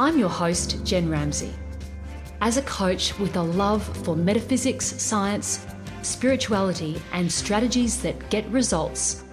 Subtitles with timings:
[0.00, 1.52] I'm your host, Jen Ramsey.
[2.40, 5.66] As a coach with a love for metaphysics, science,
[6.02, 9.24] spirituality, and strategies that get results,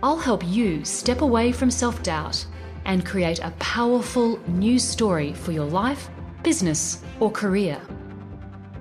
[0.00, 2.46] I'll help you step away from self doubt
[2.84, 6.08] and create a powerful new story for your life,
[6.44, 7.80] business, or career.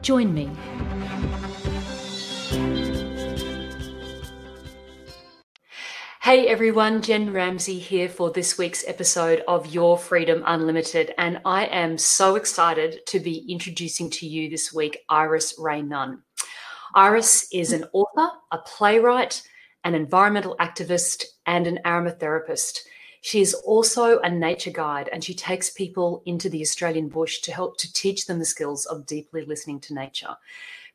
[0.03, 0.51] Join me.
[6.23, 11.15] Hey everyone, Jen Ramsey here for this week's episode of Your Freedom Unlimited.
[11.17, 16.21] And I am so excited to be introducing to you this week Iris Ray Nunn.
[16.93, 19.41] Iris is an author, a playwright,
[19.83, 22.81] an environmental activist, and an aromatherapist.
[23.21, 27.51] She is also a nature guide and she takes people into the Australian bush to
[27.51, 30.35] help to teach them the skills of deeply listening to nature.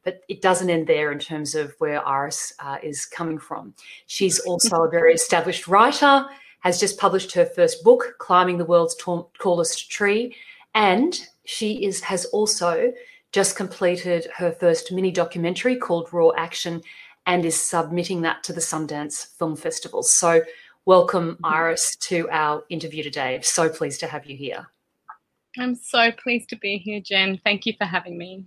[0.06, 3.74] But it doesn't end there in terms of where Iris uh, is coming from.
[4.06, 6.24] She's also a very established writer,
[6.60, 10.36] has just published her first book, Climbing the World's Tallest Tree,
[10.76, 12.92] and she is has also
[13.32, 16.82] just completed her first mini documentary called Raw Action
[17.26, 20.04] and is submitting that to the Sundance Film Festival.
[20.04, 20.42] So,
[20.84, 21.44] welcome, mm-hmm.
[21.44, 23.40] Iris, to our interview today.
[23.42, 24.68] So pleased to have you here.
[25.58, 27.40] I'm so pleased to be here, Jen.
[27.42, 28.44] Thank you for having me.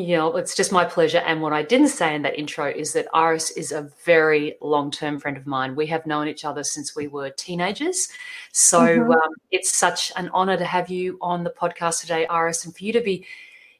[0.00, 1.18] Yeah, it's just my pleasure.
[1.18, 4.92] And what I didn't say in that intro is that Iris is a very long
[4.92, 5.74] term friend of mine.
[5.74, 8.08] We have known each other since we were teenagers.
[8.52, 9.10] So mm-hmm.
[9.10, 12.84] um, it's such an honor to have you on the podcast today, Iris, and for
[12.84, 13.26] you to be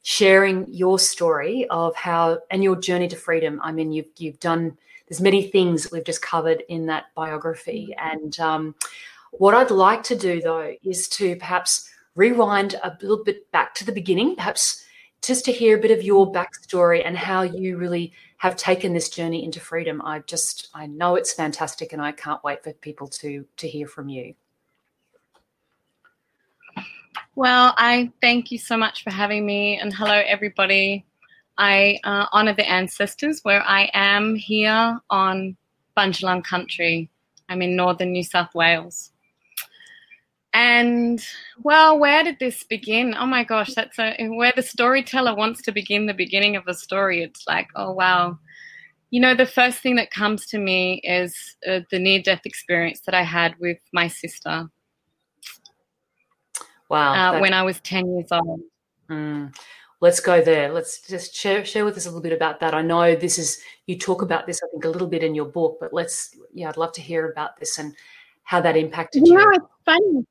[0.02, 3.60] sharing your story of how and your journey to freedom.
[3.62, 4.76] I mean, you've, you've done,
[5.08, 7.94] there's many things that we've just covered in that biography.
[7.96, 8.16] Mm-hmm.
[8.16, 8.74] And um,
[9.30, 13.84] what I'd like to do, though, is to perhaps rewind a little bit back to
[13.84, 14.84] the beginning, perhaps
[15.22, 19.08] just to hear a bit of your backstory and how you really have taken this
[19.08, 20.00] journey into freedom.
[20.04, 23.86] I just I know it's fantastic and I can't wait for people to to hear
[23.86, 24.34] from you.
[27.34, 31.04] Well, I thank you so much for having me and hello everybody.
[31.56, 35.56] I uh, honor the ancestors where I am here on
[35.96, 37.10] Bundjalung country.
[37.48, 39.12] I'm in northern New South Wales.
[40.58, 41.24] And
[41.62, 43.14] well, where did this begin?
[43.16, 46.74] Oh my gosh, that's a, where the storyteller wants to begin the beginning of a
[46.74, 47.22] story.
[47.22, 48.40] It's like, oh wow.
[49.10, 53.02] You know, the first thing that comes to me is uh, the near death experience
[53.02, 54.68] that I had with my sister.
[56.90, 57.36] Wow.
[57.36, 58.60] Uh, when I was 10 years old.
[59.08, 59.54] Mm.
[60.00, 60.72] Let's go there.
[60.72, 62.74] Let's just share, share with us a little bit about that.
[62.74, 65.46] I know this is, you talk about this, I think, a little bit in your
[65.46, 67.94] book, but let's, yeah, I'd love to hear about this and
[68.42, 69.34] how that impacted you.
[69.34, 70.26] No, it's funny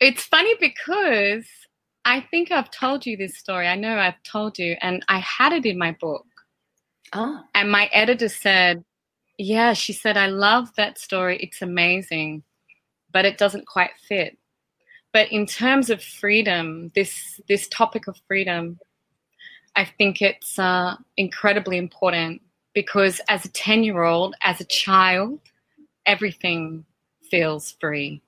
[0.00, 1.46] it's funny because
[2.04, 3.66] I think I've told you this story.
[3.66, 6.26] I know I've told you, and I had it in my book.
[7.12, 7.40] Oh.
[7.54, 8.84] And my editor said,
[9.38, 11.38] Yeah, she said, I love that story.
[11.40, 12.42] It's amazing,
[13.12, 14.36] but it doesn't quite fit.
[15.12, 18.78] But in terms of freedom, this this topic of freedom,
[19.76, 22.42] I think it's uh, incredibly important
[22.74, 25.40] because as a 10 year old, as a child,
[26.04, 26.84] everything
[27.30, 28.20] feels free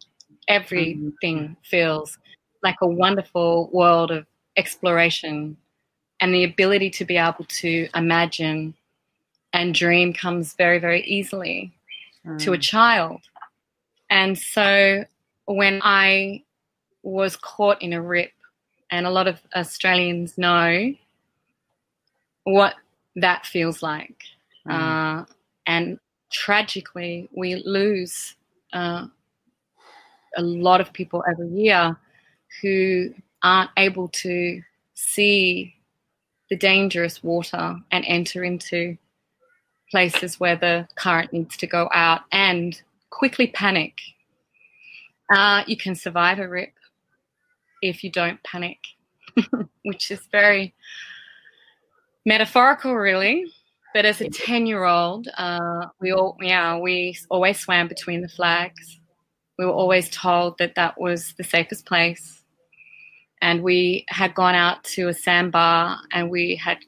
[0.48, 1.52] everything mm-hmm.
[1.62, 2.18] feels
[2.62, 4.26] like a wonderful world of
[4.56, 5.56] exploration
[6.20, 8.74] and the ability to be able to imagine
[9.52, 11.72] and dream comes very very easily
[12.26, 12.38] mm.
[12.38, 12.62] to a mm.
[12.62, 13.20] child
[14.10, 15.04] and so
[15.46, 16.42] when i
[17.02, 18.32] was caught in a rip
[18.90, 20.92] and a lot of australians know
[22.44, 22.74] what
[23.16, 24.22] that feels like
[24.66, 24.72] mm.
[24.72, 25.24] uh,
[25.66, 25.98] and
[26.30, 28.34] tragically we lose
[28.72, 29.06] uh,
[30.37, 31.97] a lot of people every year
[32.61, 33.12] who
[33.43, 34.62] aren't able to
[34.94, 35.75] see
[36.50, 38.97] the dangerous water and enter into
[39.91, 43.94] places where the current needs to go out and quickly panic.
[45.35, 46.73] Uh, you can survive a rip
[47.83, 48.79] if you don't panic,
[49.85, 50.75] which is very
[52.25, 53.44] metaphorical, really.
[53.93, 59.00] But as a ten-year-old, uh, we all yeah we always swam between the flags
[59.58, 62.43] we were always told that that was the safest place.
[63.43, 66.79] And we had gone out to a sandbar and we had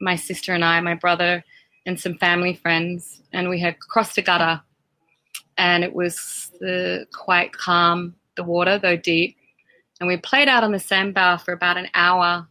[0.00, 1.44] my sister and I, my brother,
[1.86, 4.60] and some family friends, and we had crossed a gutter.
[5.56, 6.52] And it was
[7.12, 9.36] quite calm, the water, though deep.
[10.00, 12.46] And we played out on the sandbar for about an hour.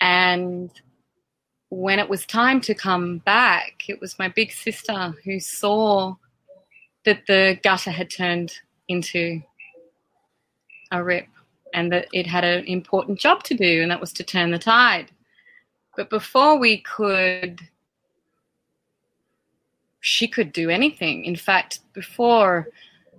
[0.00, 0.70] And
[1.70, 6.14] when it was time to come back, it was my big sister who saw
[7.04, 8.52] that the gutter had turned
[8.88, 9.40] into
[10.90, 11.26] a rip
[11.72, 14.58] and that it had an important job to do, and that was to turn the
[14.58, 15.10] tide.
[15.96, 17.60] But before we could,
[20.00, 21.24] she could do anything.
[21.24, 22.68] In fact, before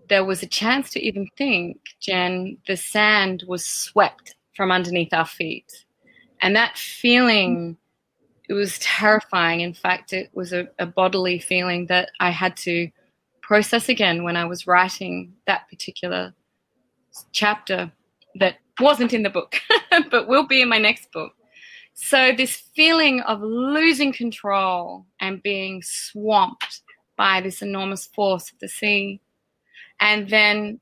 [0.07, 5.25] there was a chance to even think, Jen, the sand was swept from underneath our
[5.25, 5.85] feet.
[6.41, 7.77] And that feeling,
[8.47, 9.61] it was terrifying.
[9.61, 12.89] In fact, it was a, a bodily feeling that I had to
[13.45, 16.33] process again when I was writing that particular
[17.31, 17.91] chapter
[18.39, 19.55] that wasn't in the book,
[20.11, 21.31] but will be in my next book.
[21.93, 26.81] So, this feeling of losing control and being swamped
[27.15, 29.21] by this enormous force of the sea,
[30.01, 30.81] and then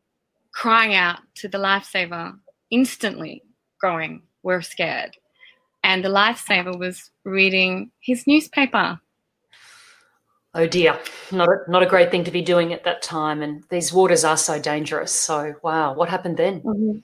[0.54, 2.34] crying out to the lifesaver,
[2.72, 3.44] instantly
[3.80, 5.18] going, We're scared.
[5.84, 9.00] And the lifesaver was reading his newspaper
[10.56, 11.00] Oh dear,
[11.32, 13.42] not a, not a great thing to be doing at that time.
[13.42, 15.12] And these waters are so dangerous.
[15.12, 16.62] So, wow, what happened then?
[16.62, 17.00] Mm-hmm.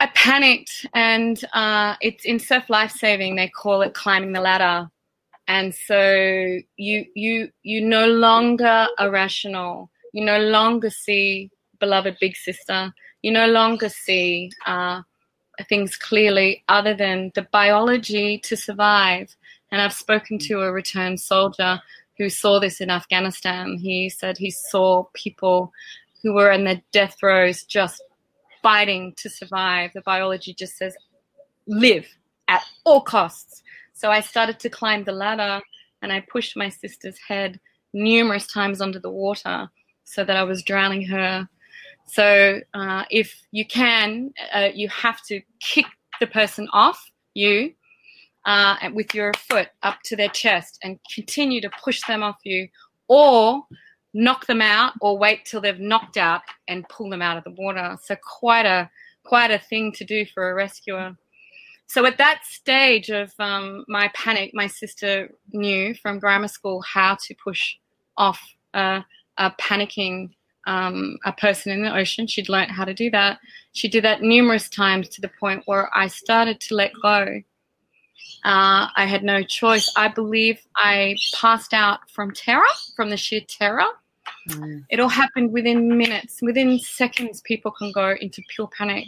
[0.00, 3.34] I panicked, and uh, it's in surf life saving.
[3.34, 4.88] They call it climbing the ladder,
[5.48, 9.90] and so you you you no longer are rational.
[10.12, 11.50] You no longer see
[11.80, 12.94] beloved big sister.
[13.22, 15.02] You no longer see uh,
[15.68, 19.34] things clearly, other than the biology to survive
[19.70, 21.80] and I've spoken to a returned soldier
[22.16, 23.76] who saw this in Afghanistan.
[23.76, 25.72] He said he saw people
[26.22, 28.02] who were in their death throes just
[28.62, 29.92] fighting to survive.
[29.94, 30.96] The biology just says
[31.66, 32.06] live
[32.48, 33.62] at all costs.
[33.92, 35.60] So I started to climb the ladder
[36.02, 37.60] and I pushed my sister's head
[37.92, 39.68] numerous times under the water
[40.04, 41.48] so that I was drowning her.
[42.06, 45.86] So uh, if you can, uh, you have to kick
[46.20, 47.74] the person off you
[48.44, 52.68] uh, with your foot up to their chest and continue to push them off you,
[53.08, 53.62] or
[54.14, 57.50] knock them out, or wait till they've knocked out and pull them out of the
[57.62, 57.96] water.
[58.02, 58.90] So quite a
[59.24, 61.16] quite a thing to do for a rescuer.
[61.86, 67.16] So at that stage of um, my panic, my sister knew from grammar school how
[67.26, 67.76] to push
[68.16, 68.40] off
[68.74, 69.02] a,
[69.38, 70.30] a panicking
[70.66, 72.26] um, a person in the ocean.
[72.26, 73.38] She'd learnt how to do that.
[73.72, 77.42] She did that numerous times to the point where I started to let go.
[78.44, 79.92] Uh, I had no choice.
[79.96, 83.86] I believe I passed out from terror, from the sheer terror.
[84.48, 84.84] Mm.
[84.90, 89.06] It all happened within minutes, within seconds, people can go into pure panic.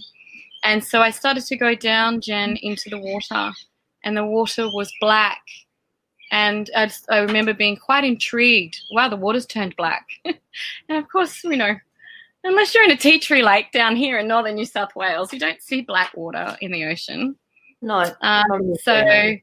[0.62, 3.52] And so I started to go down, Jen, into the water,
[4.04, 5.42] and the water was black.
[6.30, 8.80] And I, just, I remember being quite intrigued.
[8.92, 10.06] Wow, the water's turned black.
[10.24, 11.74] and of course, you know,
[12.44, 15.40] unless you're in a tea tree lake down here in northern New South Wales, you
[15.40, 17.36] don't see black water in the ocean.
[17.82, 18.04] No.
[18.20, 19.36] Um, so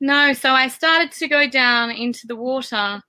[0.00, 3.02] no, so I started to go down into the water,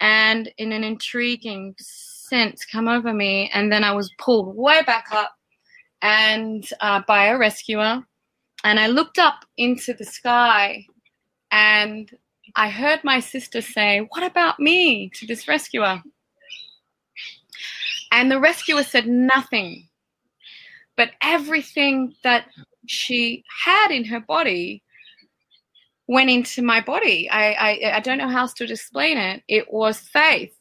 [0.00, 5.06] and in an intriguing sense, come over me, and then I was pulled way back
[5.12, 5.34] up,
[6.02, 8.02] and uh, by a rescuer,
[8.64, 10.86] and I looked up into the sky,
[11.50, 12.10] and
[12.56, 16.02] I heard my sister say, "What about me?" to this rescuer.
[18.12, 19.88] And the rescuer said nothing.
[20.96, 22.46] But everything that
[22.86, 24.82] she had in her body
[26.08, 27.30] went into my body.
[27.30, 29.42] I, I, I don't know how else to explain it.
[29.46, 30.52] It was faith.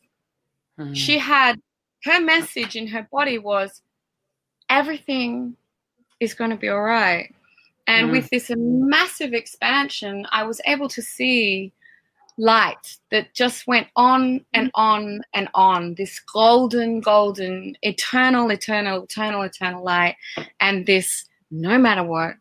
[0.80, 0.94] Mm-hmm.
[0.94, 1.60] She had
[2.04, 3.82] her message in her body was
[4.70, 5.56] everything
[6.20, 7.34] is going to be all right.
[7.88, 8.18] And mm-hmm.
[8.18, 11.74] with this massive expansion, I was able to see
[12.38, 19.42] light that just went on and on and on this golden, golden, eternal, eternal, eternal,
[19.42, 20.16] eternal light.
[20.60, 22.36] And this no matter what,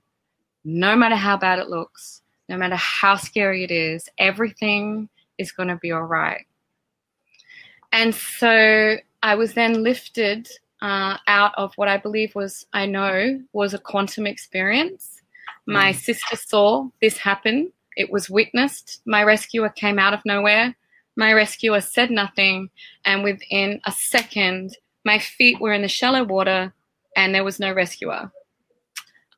[0.64, 5.68] no matter how bad it looks, no matter how scary it is, everything is going
[5.68, 6.46] to be all right.
[7.92, 10.48] And so I was then lifted
[10.82, 15.22] uh, out of what I believe was, I know, was a quantum experience.
[15.66, 15.96] My mm.
[15.96, 17.72] sister saw this happen.
[17.96, 19.00] It was witnessed.
[19.06, 20.76] My rescuer came out of nowhere.
[21.16, 22.70] My rescuer said nothing.
[23.04, 26.72] And within a second, my feet were in the shallow water
[27.16, 28.30] and there was no rescuer.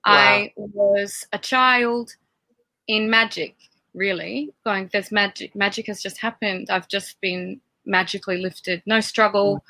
[0.06, 0.12] Wow.
[0.12, 2.16] I was a child
[2.86, 3.56] in magic,
[3.94, 5.54] really, going, there's magic.
[5.54, 6.68] Magic has just happened.
[6.70, 8.82] I've just been magically lifted.
[8.86, 9.62] No struggle,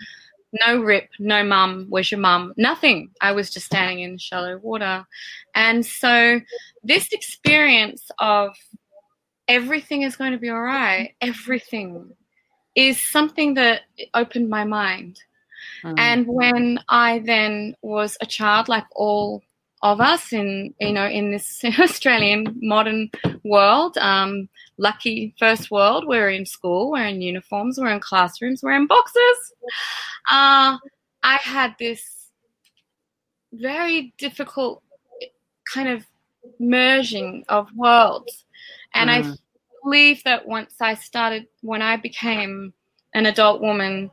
[0.67, 2.55] no rip, no mum, where's your mum?
[2.57, 3.11] Nothing.
[3.21, 5.07] I was just standing in shallow water.
[5.55, 6.41] And so
[6.83, 8.57] this experience of
[9.49, 12.13] everything is going to be all right, everything
[12.75, 13.83] is something that
[14.15, 15.21] opened my mind.
[15.85, 15.99] Mm.
[15.99, 19.43] And when I then was a child, like all
[19.83, 23.11] of us in you know in this Australian modern
[23.45, 28.75] world, um, lucky first world, we're in school, we're in uniforms, we're in classrooms, we're
[28.75, 29.55] in boxes.
[30.31, 30.77] Uh,
[31.23, 32.31] I had this
[33.53, 34.83] very difficult
[35.73, 36.07] kind of
[36.59, 38.45] merging of worlds,
[38.95, 39.33] and mm.
[39.33, 39.37] I
[39.83, 42.73] believe that once I started, when I became
[43.15, 44.11] an adult woman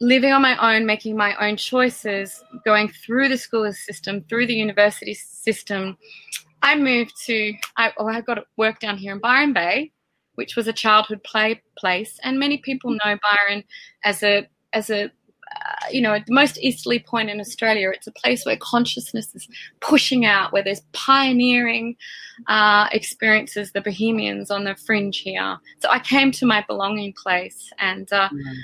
[0.00, 4.54] living on my own, making my own choices, going through the school system, through the
[4.54, 5.96] university system,
[6.62, 9.92] I moved to, I, oh, I got work down here in Byron Bay,
[10.34, 12.18] which was a childhood play place.
[12.22, 13.64] And many people know Byron
[14.04, 17.90] as a, as a, uh, you know, the most easterly point in Australia.
[17.94, 19.48] It's a place where consciousness is
[19.80, 21.96] pushing out, where there's pioneering
[22.48, 25.58] uh, experiences, the Bohemians on the fringe here.
[25.80, 28.54] So I came to my belonging place and, uh, mm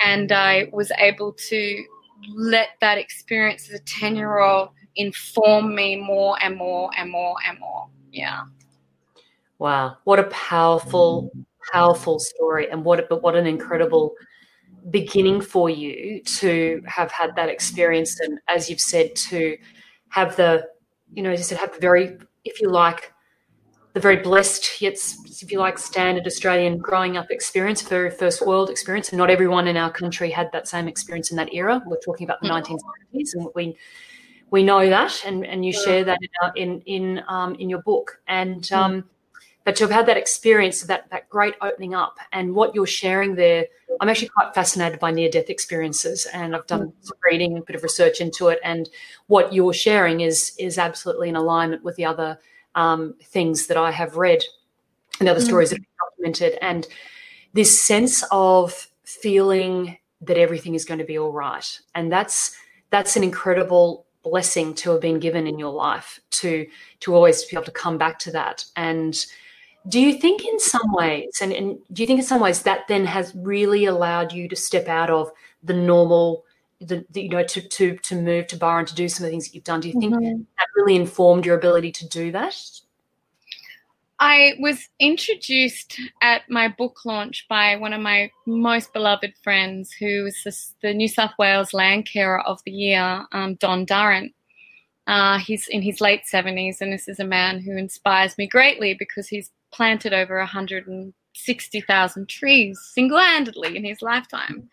[0.00, 1.84] and I was able to
[2.28, 7.36] let that experience as a 10 year old inform me more and more and more
[7.46, 7.88] and more.
[8.12, 8.42] Yeah.
[9.58, 9.96] Wow.
[10.04, 11.30] What a powerful,
[11.72, 12.70] powerful story.
[12.70, 14.14] And what, but what an incredible
[14.90, 18.18] beginning for you to have had that experience.
[18.20, 19.56] And as you've said, to
[20.08, 20.66] have the,
[21.12, 23.12] you know, as you said, have very, if you like,
[23.92, 24.94] the very blessed yet,
[25.24, 29.08] if you like, standard Australian growing up experience, very first world experience.
[29.08, 31.82] And not everyone in our country had that same experience in that era.
[31.84, 32.80] We're talking about the 1970s,
[33.12, 33.34] mm.
[33.34, 33.76] and we
[34.50, 37.82] we know that, and, and you share that in our, in in, um, in your
[37.82, 38.20] book.
[38.28, 38.76] And mm.
[38.76, 39.04] um,
[39.64, 43.34] but to have had that experience, that that great opening up, and what you're sharing
[43.34, 43.66] there,
[44.00, 46.92] I'm actually quite fascinated by near death experiences, and I've done mm.
[47.00, 48.88] some reading, a bit of research into it, and
[49.26, 52.38] what you're sharing is is absolutely in alignment with the other
[52.74, 54.42] um, things that I have read
[55.18, 55.46] and other mm.
[55.46, 55.84] stories that have
[56.18, 56.58] been documented.
[56.62, 56.86] And
[57.52, 61.80] this sense of feeling that everything is going to be all right.
[61.94, 62.56] And that's
[62.90, 66.66] that's an incredible blessing to have been given in your life to
[67.00, 68.64] to always be able to come back to that.
[68.76, 69.16] And
[69.88, 72.86] do you think in some ways, and, and do you think in some ways that
[72.86, 75.30] then has really allowed you to step out of
[75.62, 76.44] the normal
[76.80, 79.30] the, the, you know to to to move to Byron to do some of the
[79.32, 79.80] things that you've done.
[79.80, 80.42] Do you think mm-hmm.
[80.58, 82.56] that really informed your ability to do that?
[84.22, 90.24] I was introduced at my book launch by one of my most beloved friends, who
[90.24, 94.34] was this, the New South Wales Land Carer of the Year, um, Don Durrant.
[95.06, 98.92] Uh, he's in his late 70s, and this is a man who inspires me greatly
[98.92, 104.68] because he's planted over 160,000 trees single handedly in his lifetime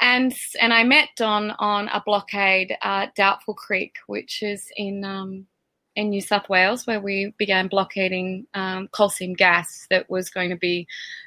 [0.00, 5.46] and and I met Don on a blockade at Doubtful Creek, which is in um,
[5.94, 10.50] in New South Wales, where we began blockading um, coal seam gas that was going
[10.50, 10.86] to be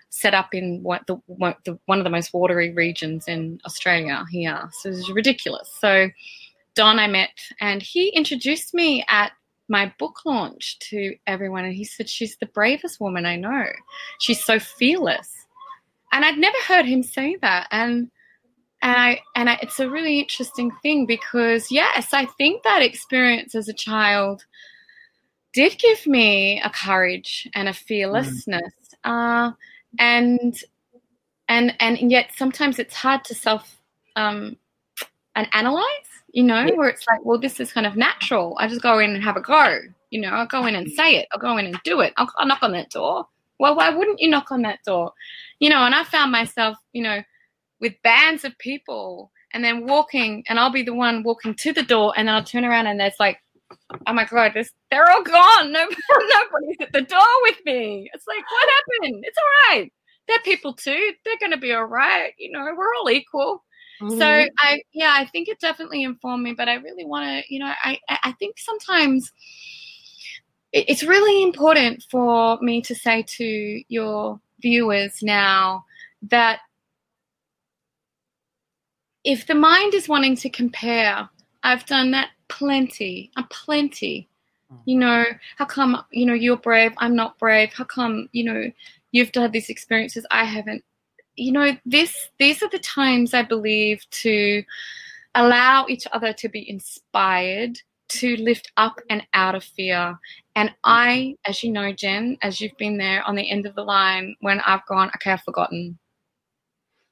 [0.09, 4.25] set up in what the, what the, one of the most watery regions in Australia
[4.31, 4.69] here.
[4.79, 5.69] So it was ridiculous.
[5.79, 6.09] So
[6.73, 9.33] Don I met, and he introduced me at
[9.67, 13.65] my book launch to everyone, and he said she's the bravest woman I know.
[14.19, 15.31] She's so fearless,
[16.11, 18.09] and I'd never heard him say that, and
[18.85, 23.55] and I and I, it's a really interesting thing because yes, I think that experience
[23.55, 24.45] as a child
[25.53, 28.73] did give me a courage and a fearlessness,
[29.03, 29.49] mm.
[29.49, 29.53] uh,
[29.97, 30.55] and
[31.49, 33.81] and and yet sometimes it's hard to self
[34.15, 34.55] um,
[35.35, 35.83] and analyze,
[36.31, 36.75] you know, yeah.
[36.75, 38.55] where it's like, well, this is kind of natural.
[38.59, 39.79] I just go in and have a go,
[40.11, 40.29] you know.
[40.29, 41.27] I'll go in and say it.
[41.33, 42.13] I'll go in and do it.
[42.17, 43.27] I'll, I'll knock on that door.
[43.57, 45.13] Well, why wouldn't you knock on that door?
[45.59, 47.23] You know, and I found myself, you know
[47.79, 51.83] with bands of people and then walking and I'll be the one walking to the
[51.83, 53.39] door and then I'll turn around and there's like
[54.07, 55.71] oh my god this, they're all gone.
[55.71, 58.09] No, nobody's at the door with me.
[58.13, 59.23] It's like what happened?
[59.25, 59.91] It's all right.
[60.27, 61.13] They're people too.
[61.23, 62.33] They're going to be all right.
[62.37, 63.63] You know we're all equal.
[64.01, 64.19] Mm-hmm.
[64.19, 64.25] so
[64.59, 67.71] i yeah i think it definitely informed me but i really want to you know
[67.81, 69.31] i i think sometimes
[70.73, 75.85] it's really important for me to say to your viewers now
[76.23, 76.59] that
[79.25, 81.27] if the mind is wanting to compare,
[81.63, 84.29] I've done that plenty, a plenty.
[84.71, 84.81] Mm.
[84.85, 85.25] You know,
[85.57, 87.73] how come, you know, you're brave, I'm not brave?
[87.73, 88.71] How come, you know,
[89.11, 90.83] you've had these experiences, I haven't?
[91.35, 94.63] You know, this these are the times I believe to
[95.33, 97.77] allow each other to be inspired
[98.07, 100.17] to lift up and out of fear.
[100.55, 103.83] And I, as you know, Jen, as you've been there on the end of the
[103.83, 105.97] line when I've gone, okay, I've forgotten.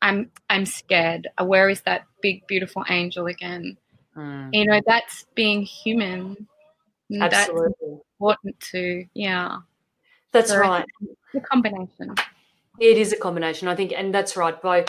[0.04, 1.30] I'm I'm scared.
[1.40, 3.78] Uh, where is that big beautiful angel again?
[4.16, 4.50] Mm.
[4.54, 6.48] You know, that's being human.
[7.20, 7.72] Absolutely.
[7.80, 9.58] That's important to yeah.
[10.34, 10.86] That's so right.
[11.34, 12.16] The combination.
[12.80, 14.62] It is a combination, I think, and that's right.
[14.62, 14.86] By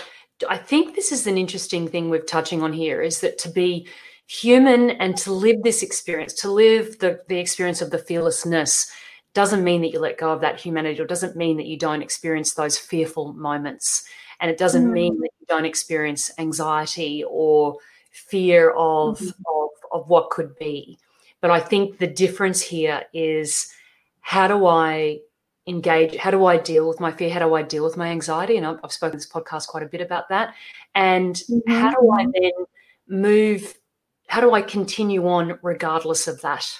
[0.49, 3.87] I think this is an interesting thing we're touching on here is that to be
[4.27, 8.91] human and to live this experience, to live the, the experience of the fearlessness,
[9.35, 12.03] doesn't mean that you let go of that humanity or doesn't mean that you don't
[12.03, 14.09] experience those fearful moments.
[14.45, 14.93] And it doesn't mm.
[14.93, 17.79] mean that you don't experience anxiety or
[18.11, 19.31] fear of, mm-hmm.
[19.51, 20.99] of, of what could be.
[21.41, 23.73] But I think the difference here is
[24.21, 25.21] how do I
[25.67, 26.17] engage?
[26.17, 27.31] How do I deal with my fear?
[27.31, 28.59] How do I deal with my anxiety?
[28.59, 30.55] And I've, I've spoken this podcast quite a bit about that.
[30.95, 31.73] And mm-hmm.
[31.73, 32.67] how do I then
[33.09, 33.79] move?
[34.27, 36.71] How do I continue on regardless of that?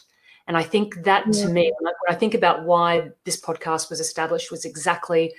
[0.49, 1.47] And I think that yeah.
[1.47, 5.33] to me, when I think about why this podcast was established, was exactly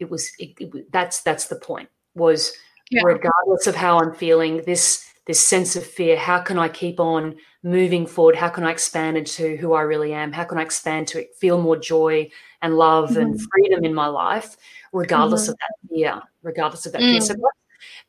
[0.00, 2.52] it was it, it, that's that's the point was
[2.90, 3.02] yeah.
[3.04, 7.36] regardless of how I'm feeling, this this sense of fear, how can I keep on
[7.62, 8.36] moving forward?
[8.36, 10.32] How can I expand into who I really am?
[10.32, 13.20] How can I expand to feel more joy and love mm-hmm.
[13.20, 14.56] and freedom in my life,
[14.92, 15.52] regardless mm-hmm.
[15.52, 17.12] of that fear, regardless of that mm.
[17.12, 17.20] fear?
[17.22, 17.34] So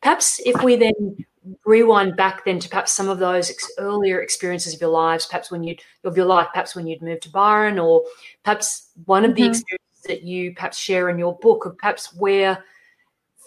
[0.02, 1.26] perhaps if we then
[1.66, 5.50] rewind back then to perhaps some of those ex- earlier experiences of your lives, perhaps
[5.50, 8.04] when you'd of your life, perhaps when you'd moved to Byron, or
[8.44, 9.44] perhaps one of mm-hmm.
[9.44, 12.64] the experiences that you perhaps share in your book, or perhaps where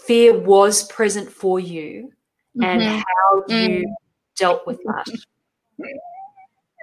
[0.06, 2.12] fear was present for you
[2.56, 2.64] mm-hmm.
[2.64, 3.84] and how you mm.
[4.36, 5.06] dealt with that.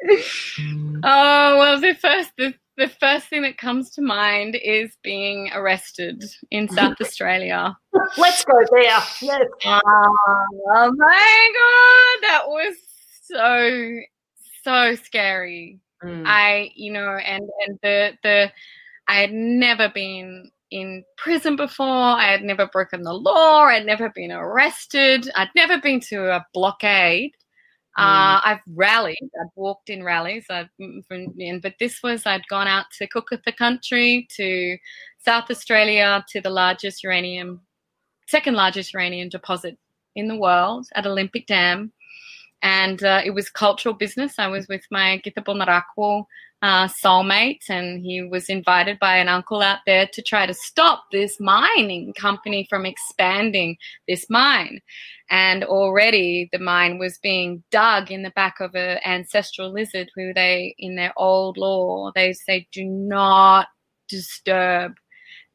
[1.04, 6.24] oh well, the first the, the first thing that comes to mind is being arrested
[6.52, 7.76] in South Australia.
[8.18, 9.00] Let's go there.
[9.22, 9.46] Yes.
[9.66, 12.76] Oh my god, that was
[13.24, 14.00] so
[14.64, 15.80] so scary.
[16.04, 16.24] Mm.
[16.26, 18.52] I, you know, and and the the
[19.08, 21.86] I had never been in prison before.
[21.88, 23.64] I had never broken the law.
[23.66, 25.30] I'd never been arrested.
[25.36, 27.32] I'd never been to a blockade.
[27.98, 28.04] Mm.
[28.04, 29.18] Uh, I've rallied.
[29.40, 30.46] I've walked in rallies.
[30.50, 34.78] I've, mm, but this was I'd gone out to Kokatha country, to
[35.20, 37.62] South Australia, to the largest uranium,
[38.28, 39.78] second largest uranium deposit
[40.16, 41.94] in the world at Olympic Dam,
[42.62, 44.40] and uh, it was cultural business.
[44.40, 46.26] I was with my Narakwo
[46.66, 51.04] uh, soulmate, and he was invited by an uncle out there to try to stop
[51.12, 54.80] this mining company from expanding this mine.
[55.30, 60.34] And already the mine was being dug in the back of an ancestral lizard who
[60.34, 63.68] they, in their old law, they say, do not
[64.10, 64.94] disturb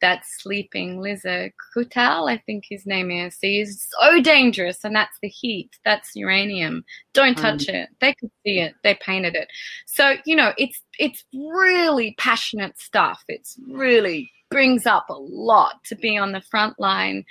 [0.00, 3.36] that sleeping lizard, Kutal, I think his name is.
[3.40, 5.70] He's so dangerous, and that's the heat.
[5.84, 6.84] That's uranium.
[7.14, 7.40] Don't mm.
[7.40, 7.88] touch it.
[8.00, 8.74] They could see it.
[8.82, 9.48] They painted it.
[9.86, 13.22] So you know, it's it's really passionate stuff.
[13.28, 17.24] It's really brings up a lot to be on the front line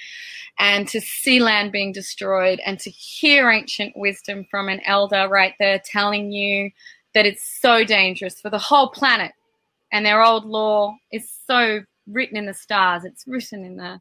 [0.58, 5.54] and to see land being destroyed and to hear ancient wisdom from an elder right
[5.60, 6.72] there telling you
[7.14, 9.34] that it's so dangerous for the whole planet
[9.92, 13.06] and their old law is so written in the stars.
[13.06, 14.00] It's written in the,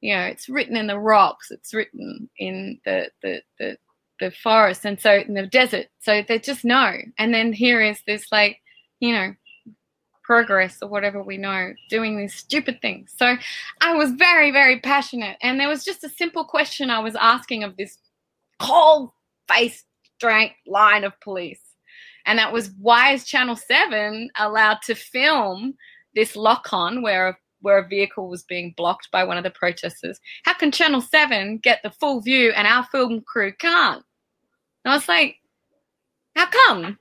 [0.00, 1.50] you know, it's written in the rocks.
[1.50, 3.76] It's written in the the the,
[4.20, 5.86] the forest, and so in the desert.
[6.00, 6.96] So they just know.
[7.18, 8.58] And then here is this like,
[9.00, 9.34] you know,
[10.24, 13.12] progress or whatever we know doing these stupid things.
[13.16, 13.36] So
[13.80, 15.36] I was very, very passionate.
[15.42, 17.98] And there was just a simple question I was asking of this
[18.60, 19.14] whole
[19.48, 19.84] face
[20.16, 21.60] straight line of police.
[22.26, 25.74] And that was why is Channel 7 allowed to film
[26.14, 29.50] this lock on where a, where a vehicle was being blocked by one of the
[29.50, 30.20] protesters.
[30.44, 34.02] How can Channel 7 get the full view and our film crew can't?
[34.84, 35.36] And I was like,
[36.36, 36.98] how come?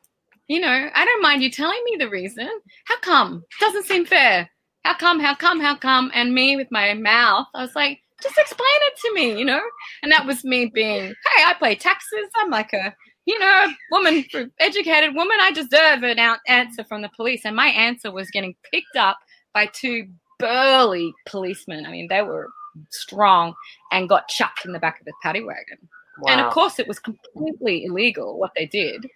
[0.48, 2.50] You know, I don't mind you telling me the reason.
[2.86, 3.44] How come?
[3.60, 4.50] Doesn't seem fair.
[4.84, 5.20] How come?
[5.20, 5.60] How come?
[5.60, 6.12] How come?
[6.14, 9.62] And me with my mouth, I was like, just explain it to me, you know?
[10.02, 12.28] And that was me being, hey, I pay taxes.
[12.38, 12.94] I'm like a
[13.26, 14.26] you know, woman,
[14.60, 17.42] educated woman, I deserve an answer from the police.
[17.46, 19.18] And my answer was getting picked up
[19.54, 20.08] by two
[20.40, 21.86] burly policemen.
[21.86, 22.50] I mean, they were
[22.90, 23.54] strong
[23.92, 25.78] and got chucked in the back of the paddy wagon.
[26.20, 26.32] Wow.
[26.32, 29.08] And of course, it was completely illegal what they did,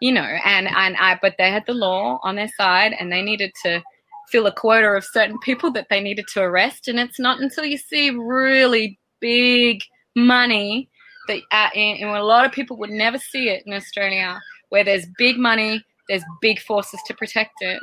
[0.00, 0.20] you know.
[0.44, 3.82] And and I, but they had the law on their side, and they needed to
[4.30, 6.86] fill a quota of certain people that they needed to arrest.
[6.86, 9.82] And it's not until you see really big
[10.14, 10.88] money
[11.28, 14.84] that uh, and, and a lot of people would never see it in Australia, where
[14.84, 17.80] there's big money, there's big forces to protect it,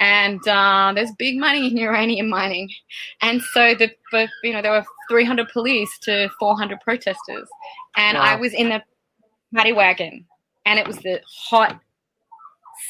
[0.00, 2.68] and uh, there's big money in uranium mining,
[3.22, 7.48] and so the, the you know there were 300 police to 400 protesters,
[7.96, 8.24] and wow.
[8.24, 8.82] I was in the
[9.54, 10.26] paddy wagon,
[10.66, 11.80] and it was the hot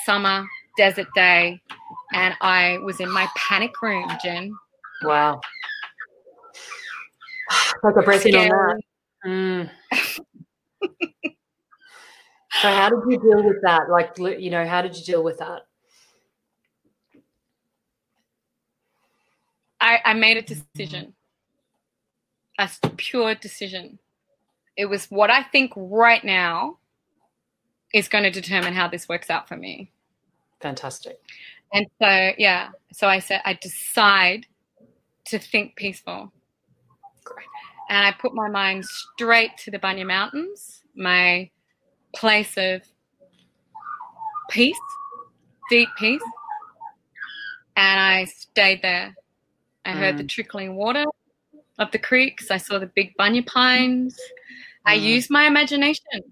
[0.04, 1.60] summer desert day,
[2.12, 4.56] and I was in my panic room, Jen.
[5.04, 5.40] Wow.
[7.82, 8.80] Like a breaking on that.
[9.26, 9.70] Mm.
[12.60, 13.88] so how did you deal with that?
[13.90, 15.62] Like, you know, how did you deal with that?
[19.80, 21.14] I, I made a decision.
[22.58, 23.98] a pure decision.
[24.76, 26.78] It was what I think right now
[27.92, 29.90] is going to determine how this works out for me.
[30.60, 31.18] Fantastic.
[31.72, 34.46] And so, yeah, so I said, I decide
[35.26, 36.32] to think peaceful.
[37.92, 41.50] And I put my mind straight to the Bunya Mountains, my
[42.16, 42.80] place of
[44.48, 44.80] peace,
[45.68, 46.22] deep peace.
[47.76, 49.14] And I stayed there.
[49.84, 50.18] I heard mm.
[50.18, 51.04] the trickling water
[51.78, 52.50] of the creeks.
[52.50, 54.14] I saw the big bunya pines.
[54.14, 54.20] Mm.
[54.86, 56.22] I used my imagination.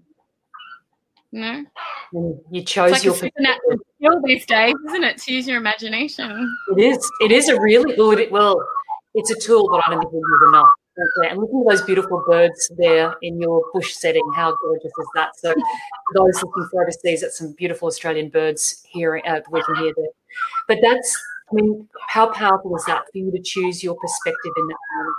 [1.31, 1.63] No.
[2.11, 5.17] You chose it's like your a supernatural skill these days, isn't it?
[5.19, 6.57] To use your imagination.
[6.75, 7.11] It is.
[7.19, 8.31] It is a really good.
[8.31, 8.67] Well,
[9.13, 10.67] it's a tool, but I don't think we use enough.
[10.97, 15.29] And looking at those beautiful birds there in your bush setting, how gorgeous is that?
[15.37, 15.53] So,
[16.15, 19.21] those looking for overseas, that's some beautiful Australian birds here.
[19.25, 20.07] Uh, we can hear there.
[20.67, 24.67] But that's, I mean, how powerful is that for you to choose your perspective in
[24.67, 25.15] that moment?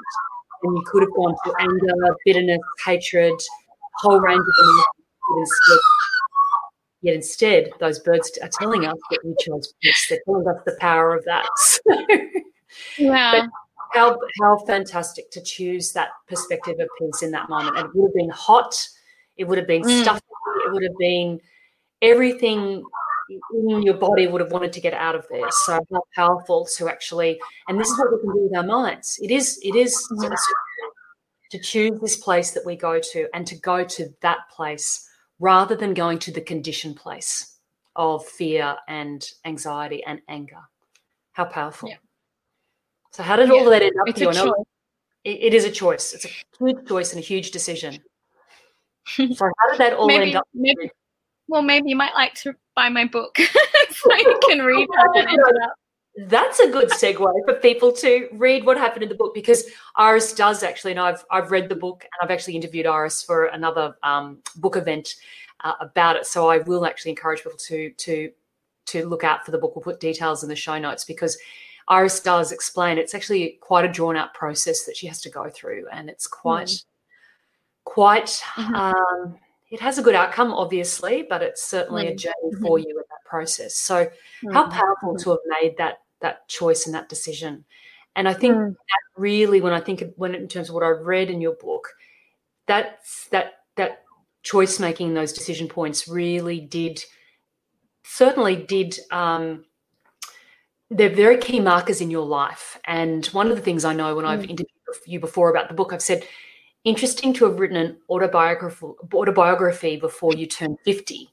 [0.64, 3.34] And you could have gone to anger, bitterness, hatred,
[3.96, 5.50] whole range of emotions.
[7.02, 10.06] Yet instead, those birds are telling us that we chose peace.
[10.08, 11.48] They're telling us the power of that.
[12.98, 13.40] yeah.
[13.40, 13.50] But
[13.92, 17.76] how how fantastic to choose that perspective of peace in that moment.
[17.76, 18.88] And it would have been hot,
[19.36, 20.02] it would have been mm.
[20.02, 20.20] stuffy,
[20.66, 21.40] it would have been
[22.00, 22.82] everything
[23.54, 25.50] in your body would have wanted to get out of there.
[25.50, 29.18] So how powerful to actually, and this is what we can do with our minds.
[29.22, 30.34] It is, it is mm.
[31.50, 35.06] to, choose this place that we go to and to go to that place
[35.38, 37.56] rather than going to the conditioned place
[37.94, 40.62] of fear and anxiety and anger.
[41.32, 41.90] How powerful.
[41.90, 41.96] Yeah.
[43.12, 44.14] So how did yeah, all of that end up?
[44.14, 44.52] Choice.
[45.24, 46.12] It, it is a choice.
[46.14, 47.98] It's a huge choice and a huge decision.
[49.06, 50.48] so how did that all maybe, end up?
[50.54, 50.90] Maybe,
[51.48, 53.36] well, maybe you might like to buy my book
[53.90, 55.74] so you can read ended up.
[56.26, 59.64] That's a good segue for people to read what happened in the book because
[59.96, 63.46] Iris does actually, and I've I've read the book and I've actually interviewed Iris for
[63.46, 65.14] another um, book event
[65.64, 66.26] uh, about it.
[66.26, 68.30] So I will actually encourage people to to
[68.86, 69.74] to look out for the book.
[69.74, 71.38] We'll put details in the show notes because
[71.88, 75.48] Iris does explain it's actually quite a drawn out process that she has to go
[75.50, 76.84] through, and it's quite, mm.
[77.84, 78.42] quite.
[78.54, 78.74] Mm-hmm.
[78.74, 79.38] Um,
[79.70, 82.12] it has a good outcome, obviously, but it's certainly mm.
[82.12, 82.64] a journey mm-hmm.
[82.64, 83.74] for you in that process.
[83.74, 84.10] So,
[84.44, 84.52] mm.
[84.52, 87.64] how powerful to have made that that choice and that decision.
[88.14, 88.72] And I think mm.
[88.74, 91.54] that really, when I think of, when in terms of what I've read in your
[91.54, 91.88] book,
[92.66, 94.02] that's that that
[94.42, 97.02] choice making, those decision points really did
[98.04, 99.64] certainly did um,
[100.92, 102.78] they're very key markers in your life.
[102.84, 104.50] And one of the things I know when I've mm.
[104.50, 104.68] interviewed
[105.06, 106.26] you before about the book, I've said,
[106.84, 111.28] interesting to have written an autobiography, autobiography before you turn 50.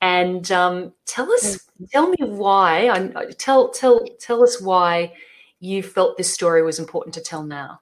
[0.00, 5.14] And um, tell us, tell me why, I, tell, tell, tell us why
[5.60, 7.80] you felt this story was important to tell now.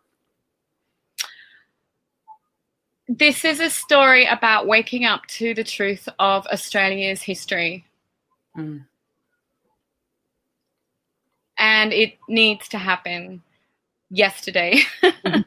[3.08, 7.84] This is a story about waking up to the truth of Australia's history.
[8.56, 8.84] Mm
[11.64, 13.42] and it needs to happen
[14.10, 14.82] yesterday.
[15.02, 15.40] Mm-hmm.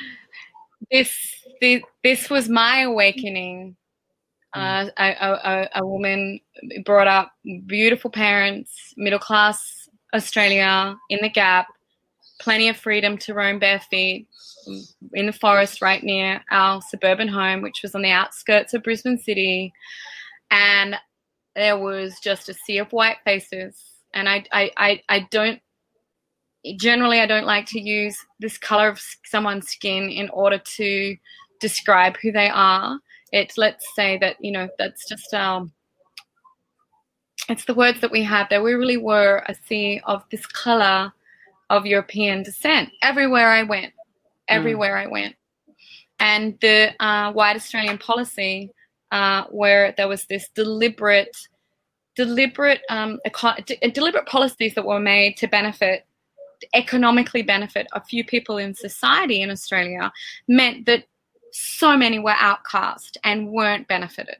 [0.90, 1.16] this,
[1.62, 3.74] this this was my awakening.
[4.54, 4.90] Mm.
[4.96, 6.40] Uh, a, woman
[6.84, 7.32] brought up
[7.66, 11.66] beautiful parents, middle class Australia in the Gap,
[12.40, 14.26] plenty of freedom to roam bare feet
[15.14, 19.18] in the forest right near our suburban home, which was on the outskirts of Brisbane
[19.18, 19.72] City.
[20.50, 20.96] And
[21.54, 25.60] there was just a sea of white faces and I, I, I, I don't
[26.76, 31.16] generally I don't like to use this color of someone's skin in order to
[31.60, 32.98] describe who they are.
[33.32, 35.72] It's let's say that you know that's just um
[37.48, 41.12] it's the words that we have that we really were a sea of this color
[41.70, 43.92] of European descent everywhere I went,
[44.48, 45.04] everywhere mm.
[45.04, 45.36] I went,
[46.18, 48.70] and the uh, white Australian policy
[49.12, 51.36] uh, where there was this deliberate
[52.18, 56.04] deliberate um, econ- deliberate policies that were made to benefit
[56.74, 60.10] economically benefit a few people in society in Australia
[60.48, 61.04] meant that
[61.52, 64.38] so many were outcast and weren't benefited.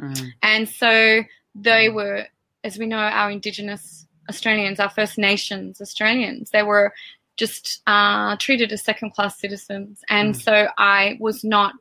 [0.00, 0.32] Mm.
[0.42, 1.22] And so
[1.54, 2.26] they were,
[2.64, 6.92] as we know, our Indigenous Australians, our First Nations Australians, they were
[7.36, 10.02] just uh, treated as second class citizens.
[10.08, 10.42] And mm.
[10.42, 11.74] so I was not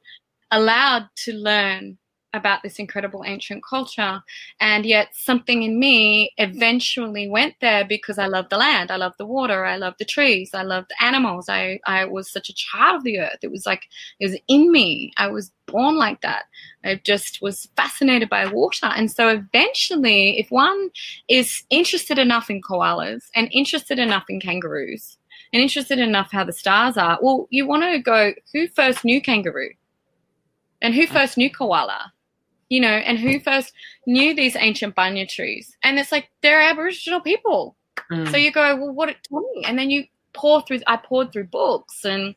[0.52, 1.98] allowed to learn
[2.34, 4.22] about this incredible ancient culture.
[4.60, 9.14] And yet, something in me eventually went there because I love the land, I love
[9.18, 11.50] the water, I love the trees, I love the animals.
[11.50, 13.40] I, I was such a child of the earth.
[13.42, 13.88] It was like,
[14.20, 15.12] it was in me.
[15.18, 16.44] I was born like that.
[16.84, 18.88] I just was fascinated by water.
[18.88, 20.90] And so, eventually, if one
[21.28, 25.18] is interested enough in koalas and interested enough in kangaroos,
[25.52, 29.22] and interested enough how the stars are, well, you want to go who first knew
[29.22, 29.72] kangaroo?
[30.82, 31.08] And who uh.
[31.08, 32.14] first knew koala?
[32.70, 33.74] You know, and who first
[34.06, 35.76] knew these ancient bunya trees?
[35.84, 37.76] And it's like they're Aboriginal people.
[38.12, 38.30] Mm.
[38.30, 39.10] So you go, well, what?
[39.10, 40.80] Me, and then you pour through.
[40.88, 42.36] I poured through books and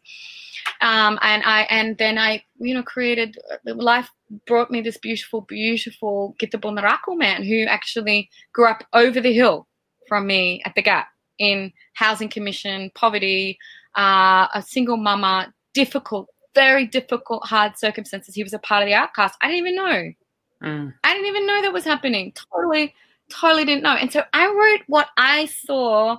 [0.80, 4.10] um, and I and then I you know created life
[4.46, 9.66] brought me this beautiful beautiful Gitabunaraku man who actually grew up over the hill
[10.08, 13.58] from me at the Gap in housing commission poverty
[13.96, 18.94] uh, a single mama difficult very difficult hard circumstances he was a part of the
[18.94, 20.12] outcast I didn't even know
[20.62, 20.94] mm.
[21.04, 22.94] I didn't even know that was happening totally
[23.30, 26.18] totally didn't know and so I wrote what I saw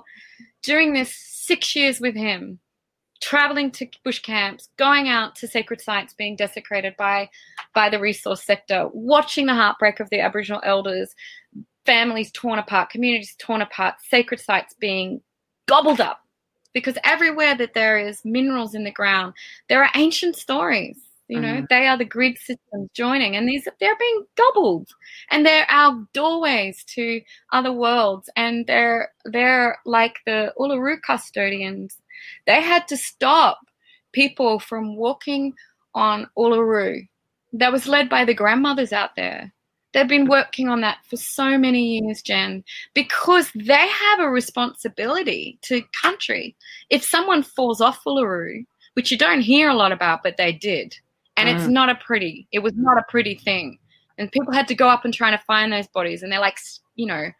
[0.62, 2.58] during this six years with him
[3.24, 7.30] traveling to bush camps, going out to sacred sites being desecrated by
[7.74, 11.14] by the resource sector, watching the heartbreak of the Aboriginal elders,
[11.86, 15.22] families torn apart, communities torn apart, sacred sites being
[15.66, 16.20] gobbled up.
[16.74, 19.32] Because everywhere that there is minerals in the ground,
[19.68, 20.98] there are ancient stories.
[21.28, 21.64] You know, mm-hmm.
[21.70, 24.88] they are the grid systems joining, and these they're being gobbled,
[25.30, 31.96] and they're our doorways to other worlds, and they're they're like the Uluru custodians
[32.46, 33.58] they had to stop
[34.12, 35.54] people from walking
[35.94, 37.08] on Uluru.
[37.52, 39.52] That was led by the grandmothers out there.
[39.92, 45.58] They've been working on that for so many years, Jen, because they have a responsibility
[45.62, 46.56] to country.
[46.90, 50.96] If someone falls off Uluru, which you don't hear a lot about, but they did,
[51.36, 51.54] and mm.
[51.54, 53.78] it's not a pretty, it was not a pretty thing.
[54.16, 56.58] And people had to go up and try to find those bodies, and they're like,
[56.94, 57.30] you know,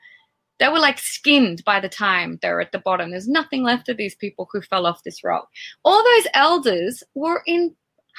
[0.58, 3.10] they were like skinned by the time they were at the bottom.
[3.10, 5.48] There's nothing left of these people who fell off this rock.
[5.84, 7.74] All those elders were in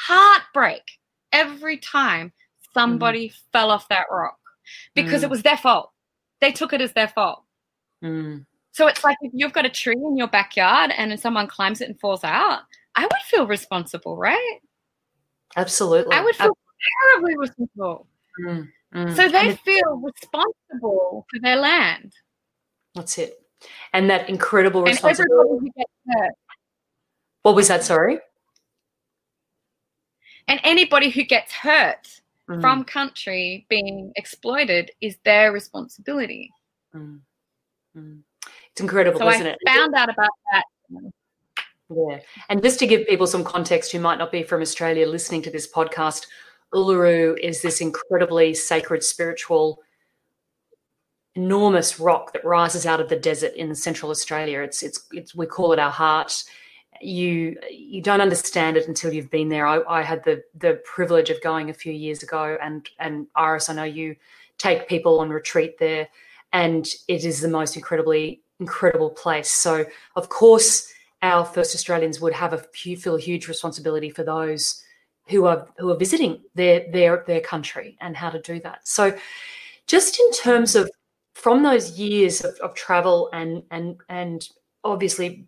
[0.07, 0.83] heartbreak
[1.31, 2.33] every time
[2.73, 3.33] somebody mm.
[3.51, 4.37] fell off that rock
[4.93, 5.25] because mm.
[5.25, 5.91] it was their fault.
[6.41, 7.43] They took it as their fault.
[8.03, 8.45] Mm.
[8.71, 11.87] So it's like if you've got a tree in your backyard and someone climbs it
[11.89, 12.59] and falls out,
[12.97, 14.59] I would feel responsible, right?
[15.55, 16.15] Absolutely.
[16.15, 16.57] I would feel
[17.13, 18.07] terribly responsible.
[18.45, 19.15] Mm, mm.
[19.15, 22.13] So they feel responsible for their land.
[22.93, 23.41] That's it.
[23.93, 25.71] And that incredible responsibility.
[27.41, 27.83] What was that?
[27.83, 28.19] Sorry.
[30.47, 32.61] And anybody who gets hurt mm.
[32.61, 36.51] from country being exploited is their responsibility.
[36.93, 37.21] Mm.
[37.97, 38.21] Mm.
[38.71, 39.57] It's incredible, so isn't I it?
[39.65, 40.63] found out about that.
[41.89, 42.19] Yeah.
[42.49, 45.51] And just to give people some context who might not be from Australia listening to
[45.51, 46.27] this podcast,
[46.73, 49.81] Uluru is this incredibly sacred spiritual
[51.35, 54.61] enormous rock that rises out of the desert in central Australia.
[54.61, 56.43] It's it's it's we call it our heart.
[57.01, 59.67] You you don't understand it until you've been there.
[59.67, 63.69] I, I had the the privilege of going a few years ago, and and Iris,
[63.69, 64.15] I know you
[64.57, 66.07] take people on retreat there,
[66.53, 69.51] and it is the most incredibly incredible place.
[69.51, 70.91] So of course,
[71.25, 72.59] our first Australians would have a
[73.03, 74.83] feel a huge responsibility for those
[75.27, 78.87] who are who are visiting their their their country and how to do that.
[78.87, 79.03] So
[79.87, 80.89] just in terms of
[81.33, 84.47] from those years of, of travel and and and
[84.83, 85.47] obviously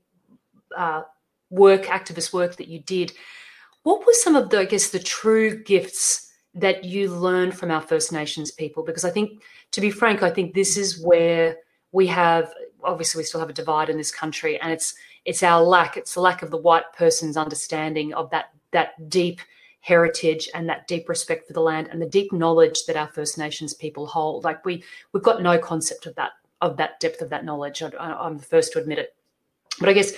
[0.75, 1.03] uh,
[1.49, 3.13] work, activist work that you did,
[3.83, 7.81] what were some of the, I guess, the true gifts that you learned from our
[7.81, 8.83] First Nations people?
[8.83, 11.57] Because I think, to be frank, I think this is where
[11.91, 15.61] we have obviously we still have a divide in this country, and it's it's our
[15.61, 19.41] lack, it's the lack of the white person's understanding of that that deep
[19.81, 23.37] heritage and that deep respect for the land and the deep knowledge that our First
[23.37, 24.43] Nations people hold.
[24.43, 27.81] Like we we've got no concept of that of that depth of that knowledge.
[27.81, 29.15] I, I'm the first to admit it.
[29.79, 30.13] But I guess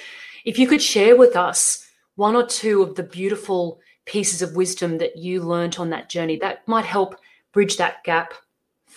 [0.45, 4.98] if you could share with us one or two of the beautiful pieces of wisdom
[4.98, 7.15] that you learnt on that journey, that might help
[7.52, 8.34] bridge that gap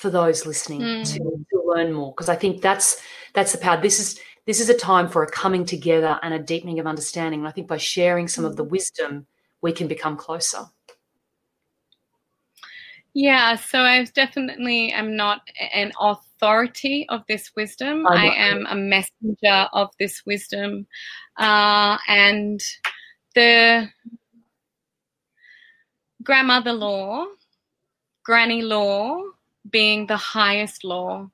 [0.03, 1.07] for those listening mm.
[1.07, 2.13] to, to learn more.
[2.13, 3.01] Because I think that's
[3.33, 3.81] that's the power.
[3.81, 7.41] This is this is a time for a coming together and a deepening of understanding.
[7.41, 9.27] And I think by sharing some of the wisdom
[9.63, 10.65] we can become closer.
[13.15, 15.43] Yeah, so I definitely am not
[15.75, 18.07] an authority of this wisdom.
[18.07, 20.87] I am a messenger of this wisdom.
[21.37, 22.61] Uh, and
[23.35, 23.91] the
[26.23, 27.27] grandmother law,
[28.25, 29.21] granny law
[29.71, 31.29] being the highest law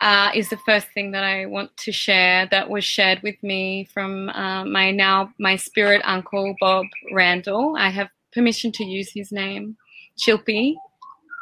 [0.00, 3.88] uh, is the first thing that I want to share that was shared with me
[3.92, 7.74] from uh, my now my spirit uncle Bob Randall.
[7.76, 9.76] I have permission to use his name,
[10.18, 10.74] Tjilpi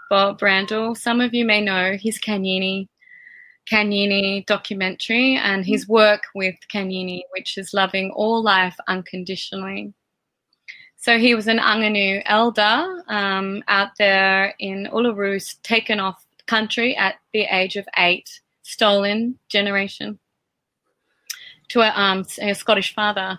[0.08, 0.94] Bob Randall.
[0.94, 2.88] Some of you may know his Kanyini
[3.70, 9.92] Kanyini documentary and his work with Kanyini, which is loving all life unconditionally.
[10.96, 17.16] So he was an Anangu elder um, out there in Uluru, taken off country at
[17.32, 20.18] the age of eight stolen generation.
[21.68, 23.38] to a, um, a Scottish father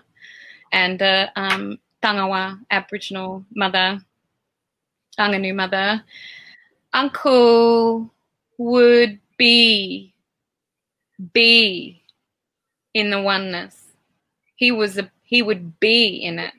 [0.72, 4.00] and a um, Tangawa Aboriginal mother,
[5.18, 6.02] Anangu mother,
[6.92, 8.12] Uncle
[8.58, 10.14] would be
[11.32, 12.02] be
[12.94, 13.92] in the oneness.
[14.56, 16.54] He was a he would be in it.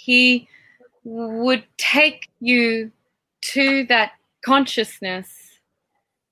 [0.00, 0.48] He
[1.04, 2.90] would take you
[3.52, 5.28] to that consciousness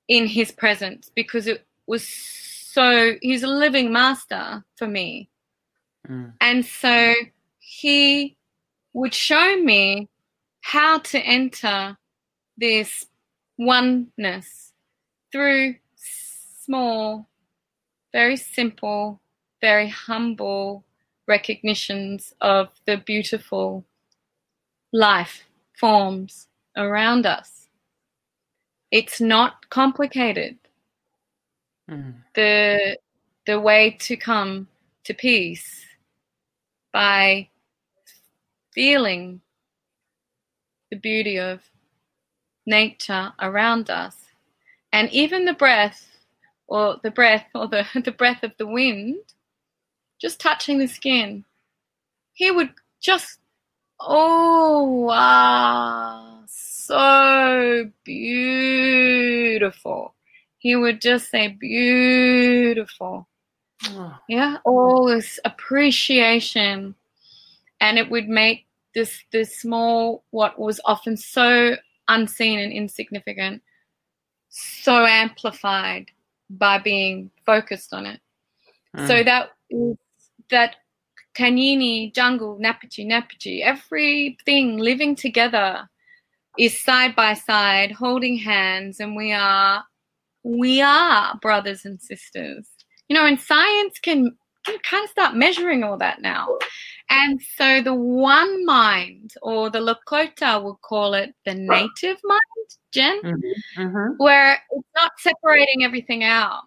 [0.09, 5.29] in his presence because it was so he's a living master for me.
[6.09, 6.33] Mm.
[6.41, 7.13] And so
[7.59, 8.37] he
[8.95, 10.09] would show me
[10.63, 11.99] how to enter
[12.57, 13.07] this
[13.59, 14.73] oneness
[15.31, 17.29] through small,
[18.13, 19.21] very simple,
[19.61, 20.85] very humble
[21.29, 23.85] recognitions of the beautiful
[24.93, 25.45] life
[25.79, 27.69] forms around us.
[28.91, 30.59] It's not complicated.
[31.89, 32.15] Mm.
[32.35, 32.99] The
[33.47, 34.69] the way to come
[35.05, 35.87] to peace
[36.93, 37.49] by
[38.75, 39.41] feeling
[40.91, 41.61] the beauty of
[42.67, 44.17] nature around us
[44.93, 46.07] and even the breath
[46.67, 49.17] or the breath or the, the breath of the wind
[50.21, 51.45] just touching the skin.
[52.33, 53.39] He would just
[54.01, 58.95] oh wow so beautiful.
[60.59, 63.29] He would just say beautiful.
[63.87, 64.19] Oh.
[64.29, 66.95] yeah all this appreciation.
[67.81, 71.77] And it would make this this small what was often so
[72.09, 73.63] unseen and insignificant
[74.49, 76.07] so amplified
[76.51, 78.21] by being focused on it.
[78.97, 79.07] Mm.
[79.07, 79.51] so that
[80.51, 80.77] that
[81.37, 85.89] Kanyini, jungle, Napachi, Napachi, everything living together
[86.59, 89.85] is side by side, holding hands, and we are
[90.43, 92.69] we are brothers and sisters.
[93.09, 96.59] You know, and science can, can kind of start measuring all that now.
[97.11, 103.23] And so the one mind, or the Lakota will call it the native mind, Jen,
[103.23, 104.15] mm-hmm, mm-hmm.
[104.19, 106.63] where it's not separating everything out.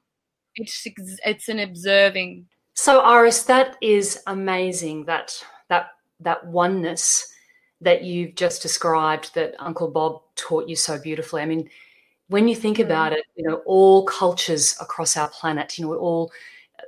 [0.55, 0.87] It's
[1.25, 2.47] it's an observing.
[2.81, 5.05] So Iris, that is amazing.
[5.05, 5.39] That
[5.69, 7.31] that that oneness
[7.79, 11.43] that you've just described, that Uncle Bob taught you so beautifully.
[11.43, 11.69] I mean,
[12.29, 13.17] when you think about mm.
[13.17, 16.31] it, you know, all cultures across our planet, you know, all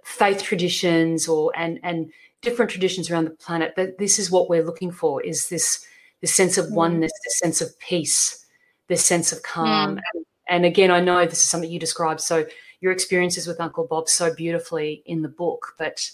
[0.04, 4.66] faith traditions or and and different traditions around the planet that this is what we're
[4.66, 5.86] looking for is this
[6.22, 6.74] this sense of mm.
[6.74, 8.48] oneness this sense of peace
[8.88, 10.02] this sense of calm mm.
[10.16, 12.46] and, and, again i know this is something you described so
[12.84, 16.12] your experiences with uncle bob so beautifully in the book but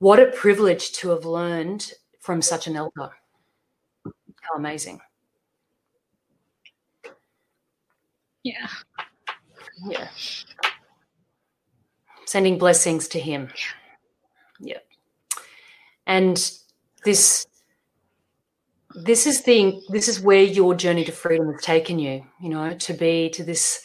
[0.00, 3.10] what a privilege to have learned from such an elder.
[4.04, 5.00] How amazing.
[8.42, 8.68] Yeah.
[9.86, 10.08] Yeah.
[12.24, 13.50] Sending blessings to him.
[14.58, 14.78] Yeah.
[16.06, 16.36] And
[17.04, 17.46] this
[18.94, 22.74] this is the this is where your journey to freedom has taken you you know
[22.74, 23.84] to be to this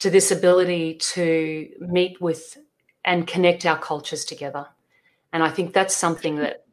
[0.00, 2.58] to this ability to meet with
[3.04, 4.66] and connect our cultures together
[5.32, 6.64] and i think that's something that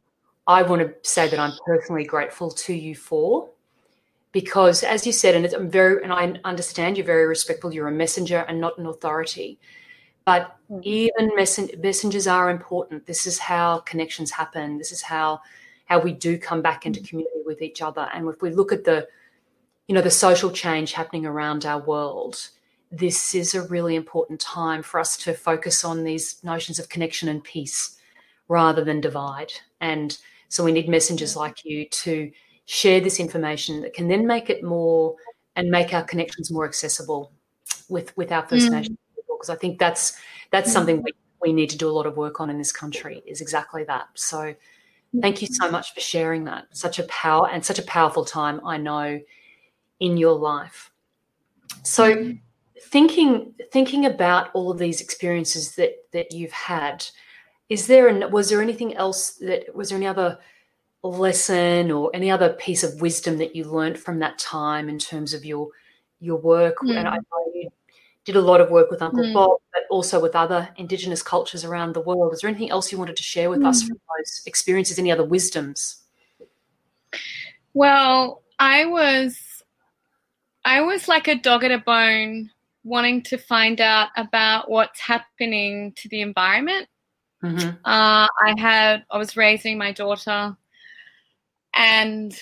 [0.46, 3.48] i want to say that i'm personally grateful to you for
[4.32, 7.92] because as you said and i'm very and i understand you're very respectful you're a
[7.92, 9.58] messenger and not an authority
[10.28, 10.82] but mm.
[10.82, 13.06] even messen- messengers are important.
[13.06, 14.76] This is how connections happen.
[14.76, 15.40] This is how
[15.86, 17.08] how we do come back into mm.
[17.08, 18.10] community with each other.
[18.12, 19.08] And if we look at the,
[19.86, 22.50] you know, the social change happening around our world,
[22.90, 27.28] this is a really important time for us to focus on these notions of connection
[27.28, 27.98] and peace
[28.48, 29.52] rather than divide.
[29.80, 30.16] And
[30.48, 32.30] so we need messengers like you to
[32.64, 35.16] share this information that can then make it more
[35.56, 37.32] and make our connections more accessible
[37.88, 38.72] with with our First mm.
[38.72, 39.36] Nations people.
[39.36, 40.18] because I think that's
[40.50, 43.22] that's something we, we need to do a lot of work on in this country
[43.26, 44.08] is exactly that.
[44.14, 44.54] So
[45.20, 46.66] thank you so much for sharing that.
[46.72, 49.20] Such a power and such a powerful time I know
[50.00, 50.90] in your life.
[51.82, 52.34] So
[52.82, 57.04] thinking thinking about all of these experiences that that you've had,
[57.68, 60.38] is there an, was there anything else that was there any other
[61.02, 65.34] lesson or any other piece of wisdom that you learned from that time in terms
[65.34, 65.68] of your
[66.20, 66.76] your work?
[66.78, 66.96] Mm.
[66.96, 67.70] And I know you
[68.24, 69.32] did a lot of work with Uncle mm.
[69.32, 72.32] Bob, but also with other Indigenous cultures around the world.
[72.32, 73.66] Is there anything else you wanted to share with mm.
[73.66, 74.98] us from those experiences?
[74.98, 76.02] Any other wisdoms?
[77.72, 79.62] Well, I was,
[80.64, 82.50] I was like a dog at a bone,
[82.88, 86.88] wanting to find out about what's happening to the environment.
[87.44, 87.68] Mm-hmm.
[87.84, 90.56] Uh, I had, I was raising my daughter,
[91.74, 92.36] and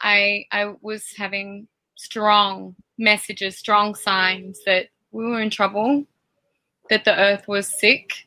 [0.00, 6.04] I, I was having strong messages, strong signs that we were in trouble,
[6.90, 8.26] that the earth was sick,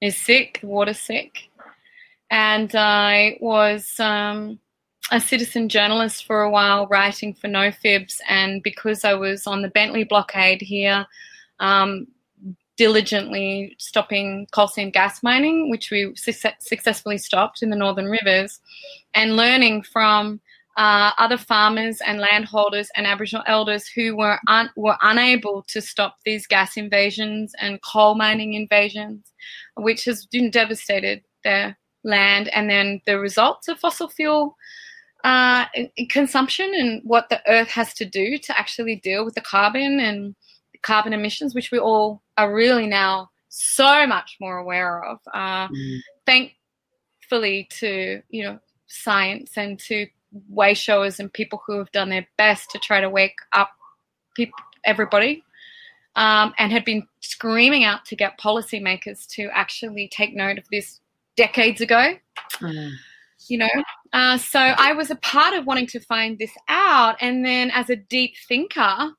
[0.00, 1.48] is sick, water sick.
[2.30, 4.58] And I was um,
[5.10, 8.20] a citizen journalist for a while, writing for No Fibs.
[8.28, 11.06] And because I was on the Bentley blockade here,
[11.60, 12.06] um,
[12.76, 18.60] diligently stopping coal seam gas mining, which we su- successfully stopped in the Northern Rivers,
[19.14, 20.40] and learning from
[20.76, 26.16] uh, other farmers and landholders and Aboriginal elders who were un- were unable to stop
[26.24, 29.32] these gas invasions and coal mining invasions,
[29.76, 34.56] which has devastated their land, and then the results of fossil fuel
[35.24, 35.64] uh,
[36.10, 40.36] consumption and what the Earth has to do to actually deal with the carbon and
[40.82, 45.18] carbon emissions, which we all are really now so much more aware of.
[45.32, 45.98] Uh, mm.
[46.26, 50.06] Thankfully, to you know science and to
[50.48, 53.70] way showers and people who have done their best to try to wake up
[54.36, 55.42] people, everybody,
[56.16, 61.00] um, and had been screaming out to get policymakers to actually take note of this
[61.34, 62.14] decades ago.
[62.60, 62.92] Mm.
[63.48, 67.44] You know, uh, so I was a part of wanting to find this out, and
[67.44, 69.10] then as a deep thinker,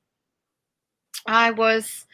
[1.26, 2.06] I was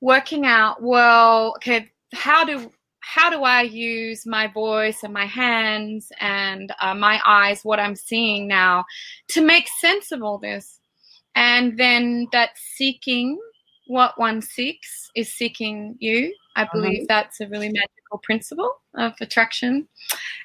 [0.00, 0.82] working out.
[0.82, 6.94] Well, okay, how do how do I use my voice and my hands and uh,
[6.94, 8.84] my eyes, what I'm seeing now,
[9.30, 10.78] to make sense of all this?
[11.34, 13.38] And then that seeking
[13.88, 16.34] what one seeks is seeking you.
[16.56, 16.70] I uh-huh.
[16.72, 19.88] believe that's a really magical principle of attraction.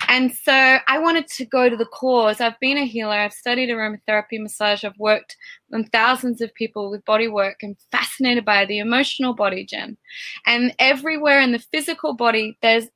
[0.07, 0.53] And so
[0.87, 2.41] I wanted to go to the cause.
[2.41, 5.35] I've been a healer, I've studied aromatherapy, massage, I've worked
[5.73, 9.97] on thousands of people with body work and fascinated by the emotional body, Jen.
[10.45, 12.87] And everywhere in the physical body, there's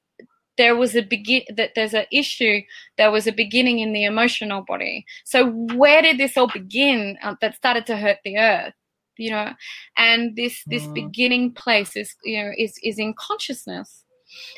[0.58, 2.62] there was a begin that there's an issue
[2.98, 7.36] there was a beginning in the emotional body so where did this all begin uh,
[7.42, 8.74] that started to hurt the earth
[9.18, 9.54] you know
[9.98, 10.94] and this this mm.
[10.94, 14.04] beginning place is you know is is in consciousness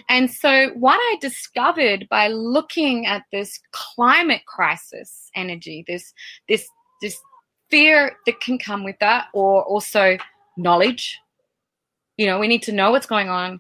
[0.10, 6.14] and so what i discovered by looking at this climate crisis energy this
[6.48, 6.68] this
[7.02, 7.18] this
[7.70, 10.18] fear that can come with that or also
[10.58, 11.20] knowledge
[12.18, 13.60] you know we need to know what's going on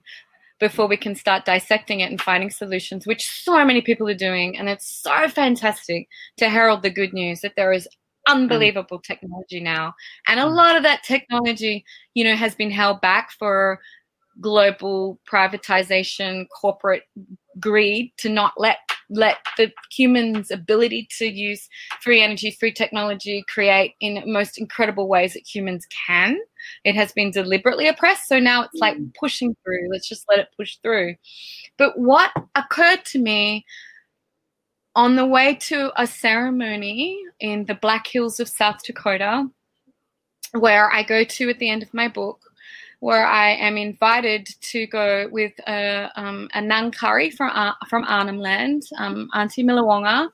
[0.59, 4.57] before we can start dissecting it and finding solutions, which so many people are doing.
[4.57, 7.87] And it's so fantastic to herald the good news that there is.
[8.29, 9.93] Unbelievable technology now.
[10.27, 10.55] And a mm.
[10.55, 13.79] lot of that technology, you know, has been held back for
[14.41, 17.03] global privatization, corporate
[17.59, 18.77] greed to not let
[19.09, 21.67] let the human's ability to use
[21.99, 26.37] free energy, free technology create in most incredible ways that humans can.
[26.83, 28.27] It has been deliberately oppressed.
[28.27, 29.11] So now it's like mm.
[29.15, 29.89] pushing through.
[29.91, 31.15] Let's just let it push through.
[31.77, 33.65] But what occurred to me
[34.99, 39.47] on the way to a ceremony in the Black Hills of South Dakota,
[40.51, 42.41] where I go to at the end of my book,
[42.99, 48.39] where I am invited to go with a, um, a Ngangkari from, uh, from Arnhem
[48.39, 50.27] Land, um, Auntie Millawonga,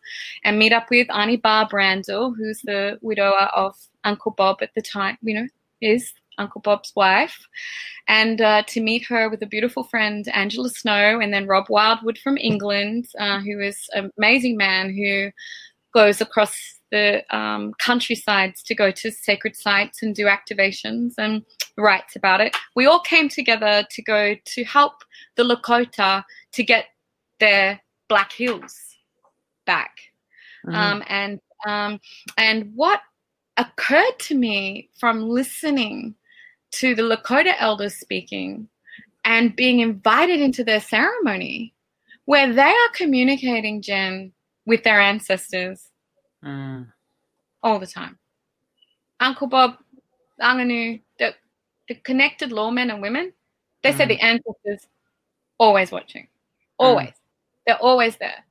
[0.43, 4.81] and meet up with Auntie Barb Randall, who's the widower of Uncle Bob at the
[4.81, 5.47] time, you know,
[5.79, 7.47] is Uncle Bob's wife,
[8.07, 12.17] and uh, to meet her with a beautiful friend, Angela Snow, and then Rob Wildwood
[12.17, 15.31] from England, uh, who is an amazing man who
[15.93, 21.43] goes across the um, countrysides to go to sacred sites and do activations and
[21.77, 22.55] writes about it.
[22.75, 24.93] We all came together to go to help
[25.35, 26.23] the Lakota
[26.53, 26.85] to get
[27.39, 28.75] their Black Hills
[29.65, 29.95] back.
[30.65, 30.75] Mm-hmm.
[30.75, 31.99] Um, and um,
[32.37, 33.01] and what
[33.57, 36.15] occurred to me from listening
[36.75, 38.67] to the Lakota elders speaking
[39.23, 41.73] and being invited into their ceremony
[42.25, 44.31] where they are communicating, Jen,
[44.65, 45.89] with their ancestors
[46.43, 46.87] mm.
[47.63, 48.17] all the time.
[49.19, 49.77] Uncle Bob,
[50.41, 51.33] Anangu, the,
[51.87, 53.33] the connected lawmen and women,
[53.83, 53.97] they mm.
[53.97, 54.87] said the ancestors
[55.57, 56.27] always watching,
[56.77, 57.09] always.
[57.09, 57.13] Mm.
[57.67, 58.44] They're always there.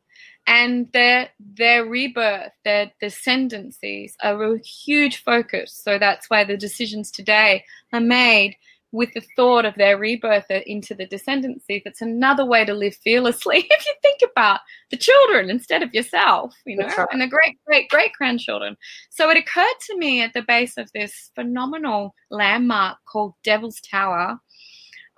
[0.46, 5.72] And their their rebirth, their descendancies are a huge focus.
[5.82, 8.56] So that's why the decisions today are made
[8.94, 11.82] with the thought of their rebirth into the descendancy.
[11.84, 14.60] That's another way to live fearlessly if you think about
[14.92, 17.08] the children instead of yourself, you know, right.
[17.10, 18.76] and the great, great, great grandchildren.
[19.10, 24.38] So it occurred to me at the base of this phenomenal landmark called Devil's Tower,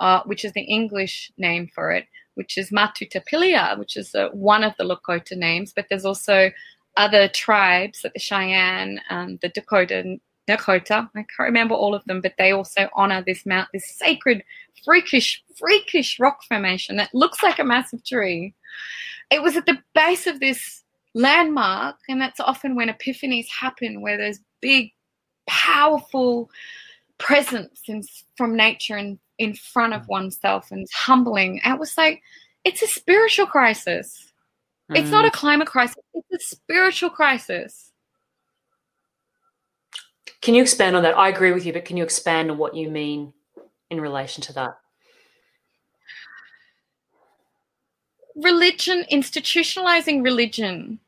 [0.00, 2.06] uh, which is the English name for it,
[2.36, 6.50] which is Mato Tipila, which is uh, one of the Lakota names, but there's also
[6.96, 11.10] other tribes, like the Cheyenne, the Dakota, Dakota.
[11.14, 14.42] I can't remember all of them, but they also honor this mount, this sacred,
[14.84, 18.54] freakish, freakish rock formation that looks like a massive tree.
[19.30, 20.84] It was at the base of this
[21.14, 24.92] landmark, and that's often when epiphanies happen, where there's big,
[25.48, 26.50] powerful
[27.18, 28.02] presence in,
[28.36, 31.60] from nature and in front of oneself and humbling.
[31.64, 32.22] I was like,
[32.64, 34.32] it's a spiritual crisis.
[34.90, 34.98] Mm.
[34.98, 35.34] It's not a mm.
[35.34, 37.92] climate crisis, it's a spiritual crisis.
[40.42, 41.16] Can you expand on that?
[41.16, 43.32] I agree with you, but can you expand on what you mean
[43.90, 44.78] in relation to that?
[48.36, 51.00] Religion, institutionalizing religion,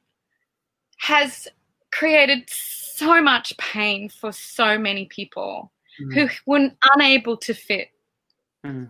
[0.98, 1.46] has
[1.92, 5.70] created so much pain for so many people
[6.00, 6.12] mm.
[6.14, 7.88] who were unable to fit.
[8.64, 8.88] Mm.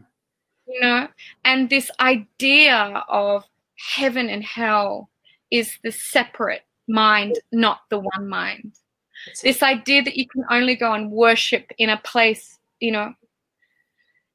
[0.66, 1.08] You know,
[1.44, 3.44] and this idea of
[3.76, 5.08] heaven and hell
[5.50, 8.72] is the separate mind, not the one mind.
[9.42, 13.14] This idea that you can only go and worship in a place, you know,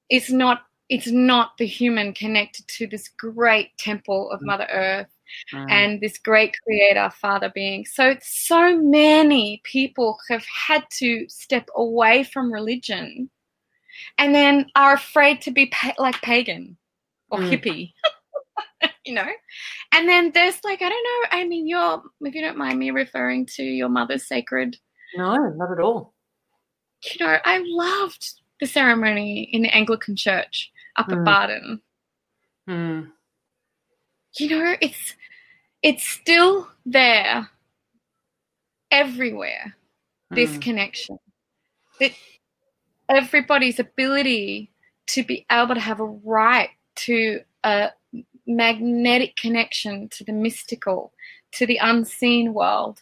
[0.09, 4.45] it's not it's not the human connected to this great temple of mm.
[4.45, 5.07] Mother Earth
[5.53, 5.71] mm.
[5.71, 7.85] and this great creator father being.
[7.85, 13.29] So so many people have had to step away from religion
[14.17, 16.77] and then are afraid to be pa- like pagan
[17.29, 17.49] or mm.
[17.49, 17.93] hippie.
[19.05, 19.27] you know?
[19.91, 22.91] And then there's like, I don't know, I mean, you're, if you don't mind me
[22.91, 24.77] referring to your mother's sacred.
[25.15, 26.13] No, not at all.
[27.03, 31.17] You know, I loved the ceremony in the Anglican church up mm.
[31.17, 31.81] at Baden.
[32.69, 33.11] Mm.
[34.39, 35.15] You know, it's
[35.81, 37.49] it's still there
[38.89, 39.75] everywhere.
[40.31, 40.35] Mm.
[40.35, 41.19] This connection,
[41.99, 42.11] that
[43.09, 44.71] everybody's ability
[45.07, 47.89] to be able to have a right to a
[48.45, 51.13] magnetic connection to the mystical,
[51.53, 53.01] to the unseen world,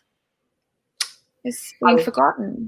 [1.43, 2.67] is being forgotten.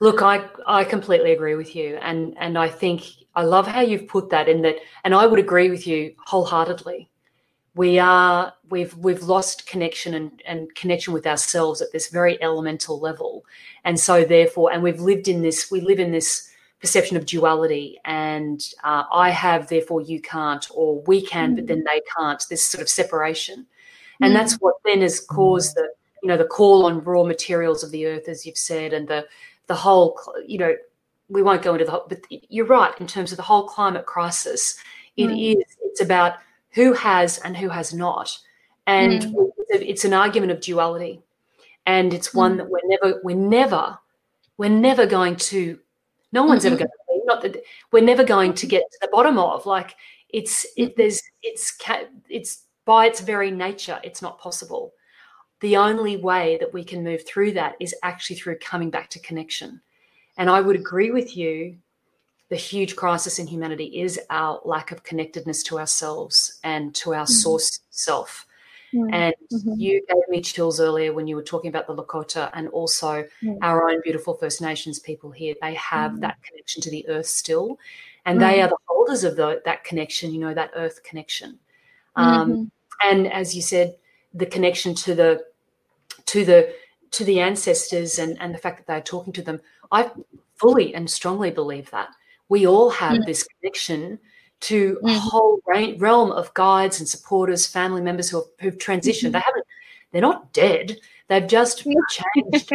[0.00, 3.02] Look, I I completely agree with you, and and I think
[3.34, 7.10] I love how you've put that in that, and I would agree with you wholeheartedly.
[7.74, 12.98] We are we've we've lost connection and, and connection with ourselves at this very elemental
[12.98, 13.44] level,
[13.84, 15.70] and so therefore, and we've lived in this.
[15.70, 16.50] We live in this
[16.80, 21.56] perception of duality and uh, I have, therefore you can't, or we can, mm.
[21.56, 22.42] but then they can't.
[22.48, 23.66] This sort of separation,
[24.20, 24.36] and mm.
[24.36, 25.88] that's what then has caused the
[26.22, 29.26] you know the call on raw materials of the earth, as you've said, and the
[29.66, 30.74] the whole you know
[31.28, 34.06] we won't go into the whole but you're right in terms of the whole climate
[34.06, 34.76] crisis.
[35.16, 35.56] It mm.
[35.56, 36.34] is it's about
[36.72, 38.38] who has and who has not,
[38.86, 39.50] and mm.
[39.68, 41.22] it's an argument of duality,
[41.86, 42.56] and it's one mm.
[42.58, 43.98] that we're never we're never
[44.56, 45.78] we're never going to
[46.32, 46.74] no one's mm-hmm.
[46.74, 47.00] ever going to
[47.30, 47.62] not that
[47.92, 49.94] we're never going to get to the bottom of like
[50.28, 51.78] it's it there's it's
[52.28, 54.92] it's by its very nature it's not possible
[55.60, 59.18] the only way that we can move through that is actually through coming back to
[59.20, 59.80] connection
[60.36, 61.76] and i would agree with you
[62.50, 67.24] the huge crisis in humanity is our lack of connectedness to ourselves and to our
[67.24, 67.32] mm-hmm.
[67.32, 68.46] source self
[68.94, 69.12] Mm.
[69.12, 69.74] And mm-hmm.
[69.80, 73.24] you gave me chills earlier when you were talking about the Lakota and also
[73.62, 75.54] our own beautiful First Nations people here.
[75.60, 76.20] They have mm.
[76.20, 77.78] that connection to the earth still,
[78.26, 78.64] and they mm.
[78.64, 81.58] are the holders of the, that connection, you know, that earth connection.
[82.16, 82.64] Um, mm-hmm.
[83.08, 83.96] And as you said,
[84.34, 85.44] the connection to the
[86.26, 86.74] to the
[87.12, 89.60] to the ancestors and, and the fact that they're talking to them.
[89.90, 90.10] I
[90.56, 92.10] fully and strongly believe that
[92.50, 93.26] we all have mm.
[93.26, 94.18] this connection
[94.60, 95.06] to mm-hmm.
[95.06, 95.62] a whole
[95.98, 99.28] realm of guides and supporters, family members who have, who've transitioned.
[99.28, 99.32] Mm-hmm.
[99.32, 99.66] They haven't,
[100.12, 100.98] they're not dead.
[101.28, 101.78] They've just
[102.10, 102.72] changed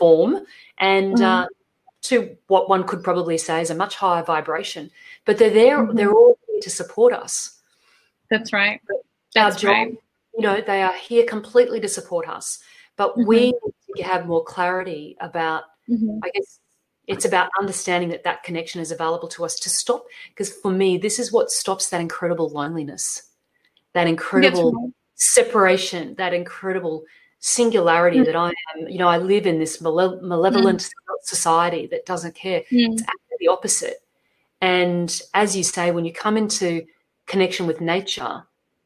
[0.00, 0.40] form
[0.78, 1.22] and mm-hmm.
[1.22, 1.46] uh,
[2.02, 4.90] to what one could probably say is a much higher vibration.
[5.24, 5.78] But they're there.
[5.78, 5.96] Mm-hmm.
[5.96, 7.60] They're all here to support us.
[8.30, 8.80] That's right.
[9.34, 9.98] That's our job, right.
[10.34, 12.58] you know, they are here completely to support us.
[12.96, 13.66] But we mm-hmm.
[13.66, 16.18] need to have more clarity about, mm-hmm.
[16.24, 16.58] I guess,
[17.06, 20.96] it's about understanding that that connection is available to us to stop because for me
[20.96, 23.30] this is what stops that incredible loneliness
[23.92, 24.92] that incredible right.
[25.14, 27.04] separation that incredible
[27.38, 28.24] singularity mm.
[28.24, 30.90] that i am you know i live in this male- malevolent mm.
[31.22, 32.92] society that doesn't care mm.
[32.92, 34.02] it's actually the opposite
[34.60, 36.86] and as you say when you come into
[37.26, 38.44] connection with nature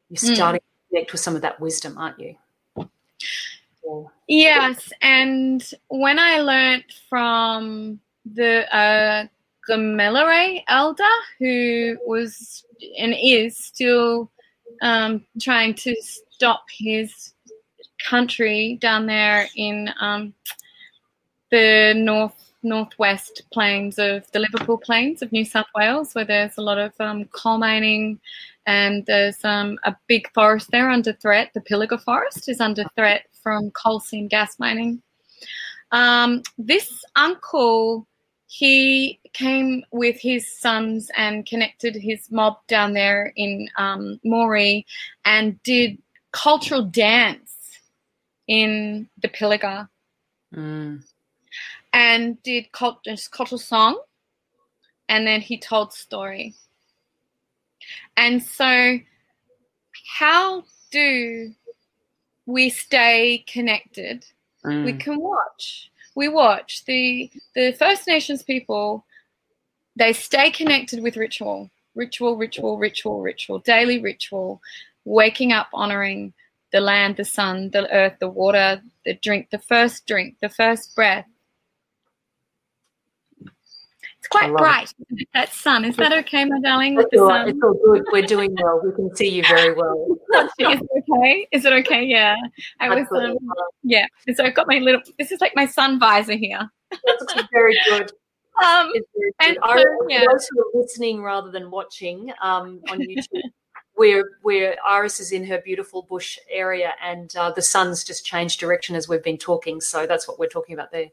[0.08, 0.34] you're mm.
[0.34, 2.34] starting to connect with some of that wisdom aren't you
[4.28, 8.00] Yes, and when I learned from
[8.34, 9.26] the uh,
[9.68, 11.04] Gamilaraay elder
[11.38, 12.64] who was
[12.98, 14.30] and is still
[14.82, 17.34] um, trying to stop his
[18.04, 20.34] country down there in um,
[21.50, 26.62] the north northwest plains of the Liverpool Plains of New South Wales, where there's a
[26.62, 28.18] lot of um, coal mining
[28.66, 31.52] and there's um, a big forest there under threat.
[31.54, 35.00] The Pilliga Forest is under threat from coal seam gas mining.
[35.92, 38.06] Um, this uncle
[38.46, 44.84] he came with his sons and connected his mob down there in um, Moree
[45.24, 45.98] and did
[46.32, 47.78] cultural dance
[48.46, 49.88] in the Pilliga.
[50.54, 51.02] Mm.
[51.92, 53.98] And did cult- cultural song,
[55.08, 56.54] and then he told story.
[58.16, 58.98] And so
[60.18, 61.52] how do
[62.44, 64.26] we stay connected?
[64.64, 64.84] Mm.
[64.84, 65.90] We can watch.
[66.16, 69.04] We watch the the First Nations people.
[69.94, 74.60] They stay connected with ritual, ritual, ritual, ritual, ritual, daily ritual,
[75.04, 76.32] waking up, honoring
[76.72, 80.96] the land, the sun, the earth, the water, the drink, the first drink, the first
[80.96, 81.26] breath.
[84.26, 85.28] It's quite bright, it.
[85.34, 85.84] that sun.
[85.84, 86.96] Is that okay, my darling?
[87.14, 87.48] Sun?
[87.48, 88.04] It's all good.
[88.10, 88.80] We're doing well.
[88.84, 90.04] We can see you very well.
[90.34, 91.46] Is it okay?
[91.52, 92.04] Is it okay?
[92.04, 92.34] Yeah.
[92.80, 93.36] I was um,
[93.84, 94.06] yeah.
[94.34, 96.68] So I've got my little this is like my sun visor here.
[96.90, 98.10] That's very good.
[98.64, 99.86] Um, very and good.
[99.86, 100.24] So, yeah.
[100.32, 103.42] those who are listening rather than watching um, on YouTube,
[103.96, 108.60] where where Iris is in her beautiful bush area, and uh, the sun's just changed
[108.60, 109.80] direction as we've been talking.
[109.80, 111.08] So that's what we're talking about there.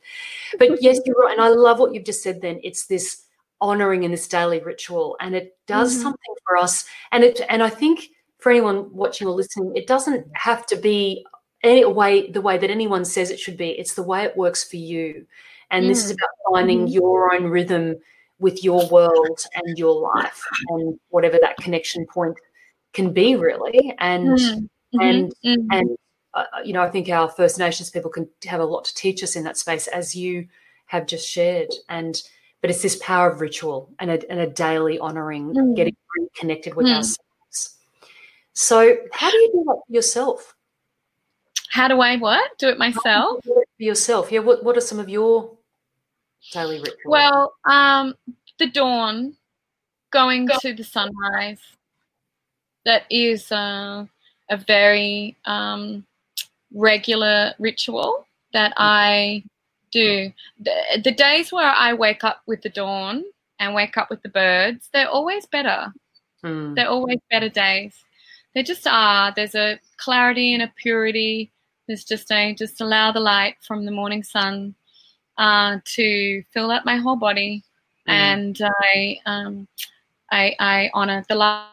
[0.60, 2.42] But yes, you're right, and I love what you've just said.
[2.42, 3.24] Then it's this
[3.62, 6.04] honoring in this daily ritual, and it does mm-hmm.
[6.04, 6.86] something for us.
[7.12, 11.26] And it and I think for anyone watching or listening, it doesn't have to be
[11.64, 13.70] any way the way that anyone says it should be.
[13.70, 15.26] It's the way it works for you,
[15.72, 16.16] and this is mm.
[16.16, 16.94] about finding mm-hmm.
[16.96, 17.96] your own rhythm
[18.40, 22.38] with your world and your life and whatever that connection point
[22.94, 25.00] can be really and mm-hmm.
[25.00, 25.72] and mm-hmm.
[25.72, 25.98] and
[26.34, 29.24] uh, you know i think our first nations people can have a lot to teach
[29.24, 30.48] us in that space as you
[30.86, 32.22] have just shared and
[32.62, 35.76] but it's this power of ritual and a, and a daily honoring mm.
[35.76, 35.96] getting
[36.36, 36.96] connected with mm.
[36.96, 37.78] ourselves
[38.54, 40.56] so how do you do that yourself
[41.72, 45.00] how do i what do it myself do it yourself yeah what, what are some
[45.00, 45.52] of your
[46.52, 48.14] daily rituals well um
[48.60, 49.36] the dawn
[50.12, 51.60] going to the sunrise
[52.86, 54.06] that is uh,
[54.50, 56.06] a very um,
[56.74, 58.74] regular ritual that.
[58.78, 59.44] I
[59.94, 60.32] do.
[60.60, 63.24] The, the, days where I wake up with the dawn
[63.60, 65.94] and wake up with the birds, they're always better.
[66.44, 66.76] Mm.
[66.76, 67.94] They're always better days.
[68.54, 69.32] They just are.
[69.36, 71.52] There's a clarity and a purity.
[71.88, 74.76] There's just a just allow the light from the morning sun
[75.38, 77.64] uh, to fill up my whole body,
[78.08, 78.14] mm.
[78.14, 79.68] and I um,
[80.32, 81.68] I, I honor the light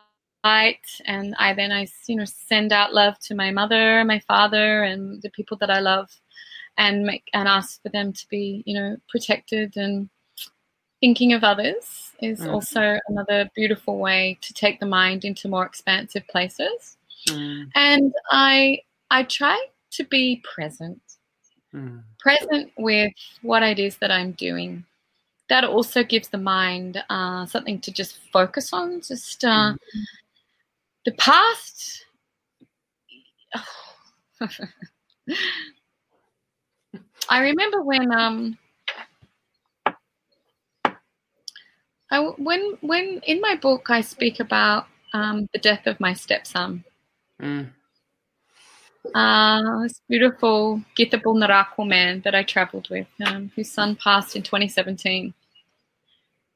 [0.45, 5.21] and I then I you know send out love to my mother, my father, and
[5.23, 6.11] the people that I love,
[6.79, 10.09] and make and ask for them to be you know protected and
[11.01, 12.53] thinking of others is mm.
[12.53, 16.99] also another beautiful way to take the mind into more expansive places.
[17.29, 17.71] Mm.
[17.75, 18.81] And I
[19.11, 21.01] I try to be present,
[21.75, 22.03] mm.
[22.19, 23.13] present with
[23.43, 24.85] what it is that I'm doing.
[25.49, 29.77] That also gives the mind uh, something to just focus on, just uh, mm
[31.05, 32.05] the past
[37.29, 38.59] I remember when um
[42.11, 46.85] I when when in my book I speak about um, the death of my stepson.
[47.41, 47.71] Mm.
[49.15, 54.43] Uh, this beautiful Githabul Narakwa man that I traveled with, um, whose son passed in
[54.43, 55.33] 2017.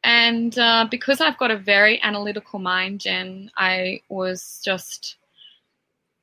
[0.05, 5.17] And uh, because I've got a very analytical mind, Jen, I was just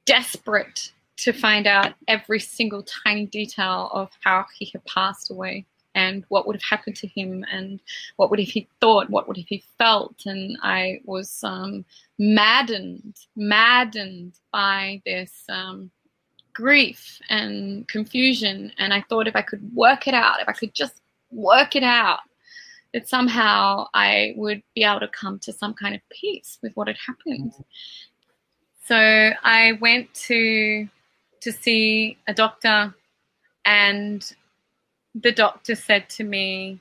[0.05, 5.65] desperate to find out every single tiny detail of how he had passed away
[5.95, 7.79] and what would have happened to him and
[8.15, 10.15] what would have he thought, what would have he felt.
[10.25, 11.83] And I was um,
[12.19, 15.89] maddened, maddened by this um,
[16.53, 18.71] grief and confusion.
[18.77, 21.01] And I thought if I could work it out, if I could just
[21.31, 22.19] work it out,
[22.93, 26.87] that somehow I would be able to come to some kind of peace with what
[26.87, 27.51] had happened.
[27.51, 27.61] Mm-hmm.
[28.85, 28.95] So
[29.43, 30.87] I went to
[31.41, 32.93] to see a doctor,
[33.65, 34.31] and
[35.15, 36.79] the doctor said to me,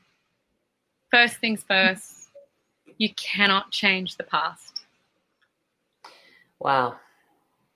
[1.10, 2.28] first things first,
[2.98, 4.84] you cannot change the past.
[6.58, 6.96] Wow.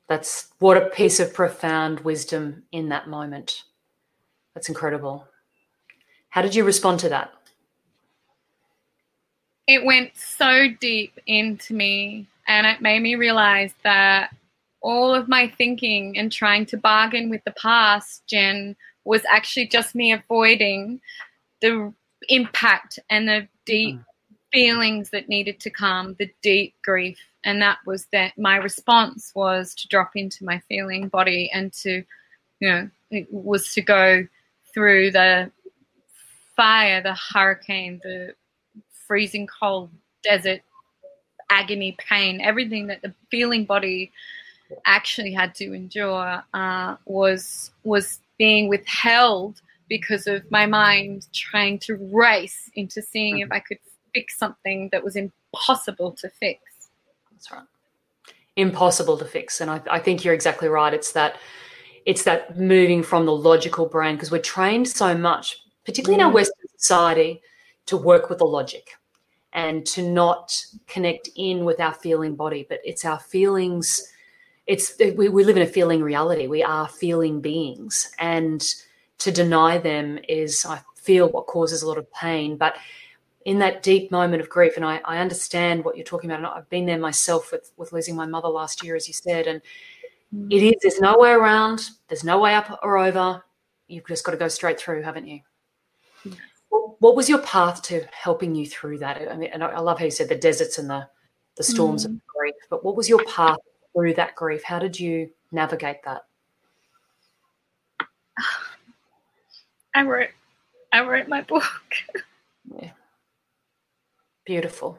[0.06, 3.64] That's what a piece of profound wisdom in that moment.
[4.52, 5.26] That's incredible.
[6.28, 7.32] How did you respond to that?
[9.66, 14.34] It went so deep into me and it made me realize that
[14.82, 19.94] all of my thinking and trying to bargain with the past, Jen, was actually just
[19.94, 21.00] me avoiding
[21.62, 21.92] the
[22.28, 24.04] impact and the deep mm.
[24.52, 27.18] feelings that needed to come, the deep grief.
[27.44, 32.04] And that was that my response was to drop into my feeling body and to,
[32.60, 34.26] you know, it was to go
[34.72, 35.50] through the
[36.56, 38.34] fire, the hurricane, the
[39.06, 39.90] freezing cold
[40.22, 40.60] desert
[41.50, 44.10] agony pain everything that the feeling body
[44.86, 51.96] actually had to endure uh, was was being withheld because of my mind trying to
[52.12, 53.78] race into seeing if I could
[54.14, 56.60] fix something that was impossible to fix.
[57.30, 57.62] That's right.
[58.56, 59.60] impossible to fix.
[59.60, 60.94] And I, I think you're exactly right.
[60.94, 61.36] It's that
[62.06, 66.32] it's that moving from the logical brain because we're trained so much, particularly in our
[66.32, 67.42] Western society,
[67.86, 68.90] to work with the logic
[69.52, 72.66] and to not connect in with our feeling body.
[72.68, 74.12] But it's our feelings.
[74.66, 76.46] It's we, we live in a feeling reality.
[76.46, 78.64] We are feeling beings, and
[79.18, 82.56] to deny them is, I feel, what causes a lot of pain.
[82.56, 82.76] But
[83.44, 86.46] in that deep moment of grief, and I, I understand what you're talking about, and
[86.46, 89.60] I've been there myself with with losing my mother last year, as you said, and
[90.34, 90.50] mm.
[90.50, 90.74] it is.
[90.82, 91.90] There's no way around.
[92.08, 93.44] There's no way up or over.
[93.86, 95.40] You've just got to go straight through, haven't you?
[96.24, 96.36] Mm.
[97.04, 99.30] What was your path to helping you through that?
[99.30, 101.06] I mean, and I love how you said the deserts and the
[101.58, 102.12] the storms mm.
[102.12, 102.54] of grief.
[102.70, 103.58] But what was your path
[103.92, 104.62] through that grief?
[104.64, 106.22] How did you navigate that?
[109.94, 110.30] I wrote,
[110.94, 111.92] I wrote my book.
[112.80, 112.92] yeah.
[114.46, 114.98] Beautiful.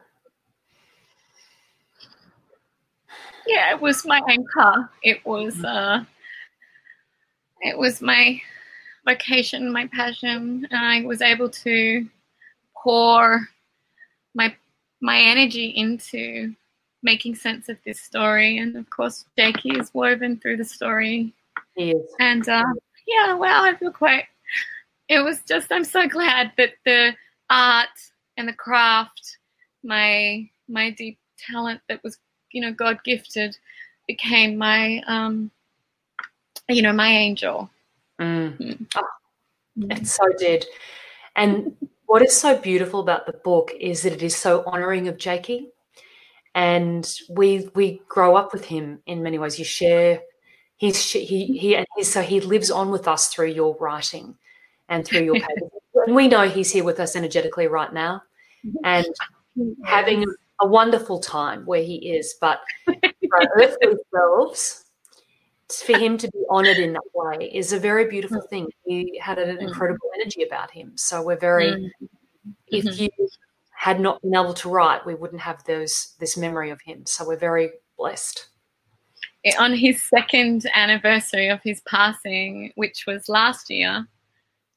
[3.48, 4.88] yeah, it was my anchor.
[5.02, 5.64] It was mm.
[5.64, 6.04] uh,
[7.62, 8.40] it was my
[9.06, 12.06] vocation, my passion, and I was able to
[12.74, 13.48] pour
[14.34, 14.54] my
[15.00, 16.54] my energy into
[17.02, 18.58] making sense of this story.
[18.58, 21.32] And of course, Jakey is woven through the story.
[21.76, 21.96] Yes.
[22.18, 22.64] And uh,
[23.06, 24.24] yeah, well, I feel quite.
[25.08, 25.72] It was just.
[25.72, 27.14] I'm so glad that the
[27.48, 27.88] art
[28.36, 29.38] and the craft,
[29.82, 32.18] my my deep talent that was
[32.50, 33.56] you know God gifted
[34.08, 35.50] became my um,
[36.68, 37.70] you know my angel.
[38.20, 38.58] Mm.
[38.58, 38.86] Mm.
[38.96, 39.02] Oh,
[39.90, 40.66] it so did.
[41.34, 45.18] And what is so beautiful about the book is that it is so honoring of
[45.18, 45.70] Jakey.
[46.54, 49.58] And we we grow up with him in many ways.
[49.58, 50.20] You share
[50.76, 54.36] he's he he and so he lives on with us through your writing
[54.88, 55.68] and through your paper.
[56.06, 58.22] and we know he's here with us energetically right now.
[58.84, 59.06] And
[59.84, 60.24] having
[60.60, 64.85] a wonderful time where he is, but for earthly selves,
[65.72, 68.48] for him to be honored in that way is a very beautiful mm.
[68.48, 68.68] thing.
[68.84, 69.60] He had an mm.
[69.60, 70.92] incredible energy about him.
[70.96, 72.04] So we're very, mm-hmm.
[72.68, 73.10] if you
[73.72, 77.04] had not been able to write, we wouldn't have those this memory of him.
[77.06, 78.46] So we're very blessed.
[79.60, 84.04] On his second anniversary of his passing, which was last year,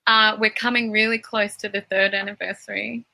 [0.05, 3.05] uh, we're coming really close to the third anniversary.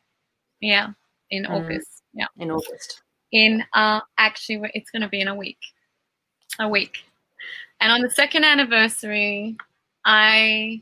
[0.60, 0.90] Yeah,
[1.30, 1.50] in mm.
[1.50, 2.04] August.
[2.14, 2.28] Yeah.
[2.38, 3.02] In August.
[3.32, 5.60] In uh, actually, it's going to be in a week.
[6.60, 7.04] A week.
[7.80, 9.58] And on the second anniversary,
[10.06, 10.82] I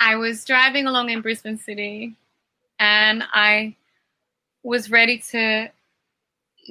[0.00, 2.16] I was driving along in Brisbane City,
[2.78, 3.76] and I
[4.62, 5.68] was ready to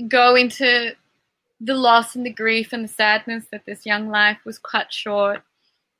[0.08, 0.94] go into
[1.60, 5.42] the loss and the grief and the sadness that this young life was cut short.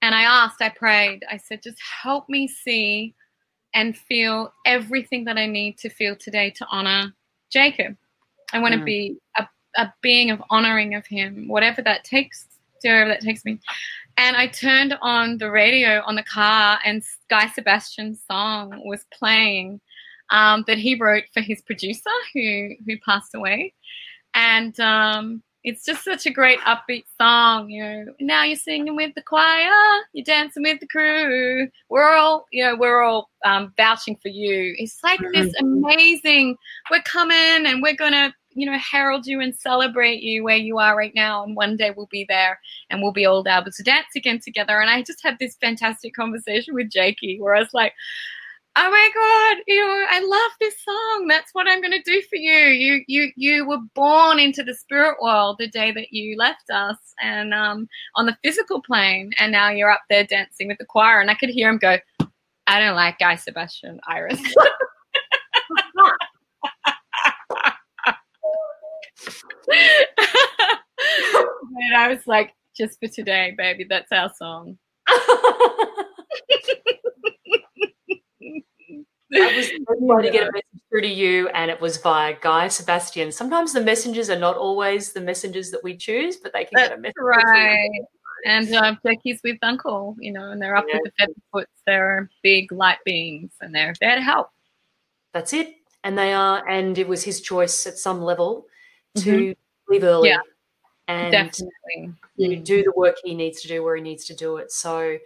[0.02, 3.14] And I asked, I prayed, I said, just help me see
[3.74, 7.14] and feel everything that I need to feel today to honor
[7.52, 7.96] Jacob.
[8.52, 8.86] I want to mm.
[8.86, 12.48] be a, a being of honoring of him, whatever that takes,
[12.90, 13.60] wherever that takes me.
[14.18, 19.80] And I turned on the radio on the car, and Guy Sebastian's song was playing
[20.32, 23.74] um, that he wrote for his producer, who who passed away.
[24.34, 27.70] And um, it's just such a great upbeat song.
[27.70, 29.70] You know, now you're singing with the choir,
[30.14, 31.68] you're dancing with the crew.
[31.90, 34.74] We're all, you know, we're all um, vouching for you.
[34.78, 35.40] It's like mm-hmm.
[35.40, 36.58] this amazing.
[36.90, 40.98] We're coming and we're gonna, you know, herald you and celebrate you where you are
[40.98, 41.44] right now.
[41.44, 44.80] And one day we'll be there and we'll be all able to dance again together.
[44.80, 47.94] And I just had this fantastic conversation with Jakey where I was like,
[48.78, 52.22] oh my god you know i love this song that's what i'm going to do
[52.30, 56.38] for you you you you were born into the spirit world the day that you
[56.38, 60.78] left us and um, on the physical plane and now you're up there dancing with
[60.78, 61.98] the choir and i could hear him go
[62.68, 64.40] i don't like guy sebastian iris
[71.78, 74.78] and i was like just for today baby that's our song
[79.34, 82.68] I was trying to get a message through to you, and it was via Guy
[82.68, 83.32] Sebastian.
[83.32, 86.90] Sometimes the messengers are not always the messengers that we choose, but they can That's
[86.90, 87.16] get a message.
[87.20, 88.02] Right.
[88.46, 90.98] And uh, Jackie's with Uncle, you know, and they're up yeah.
[91.02, 91.82] with the Featherfoots.
[91.86, 94.50] They're big light beings, and they're there to help.
[95.34, 95.76] That's it.
[96.04, 98.66] And they are, and it was his choice at some level
[99.16, 99.92] to mm-hmm.
[99.92, 100.40] leave early yeah,
[101.08, 102.14] and definitely.
[102.64, 104.72] do the work he needs to do where he needs to do it.
[104.72, 105.18] So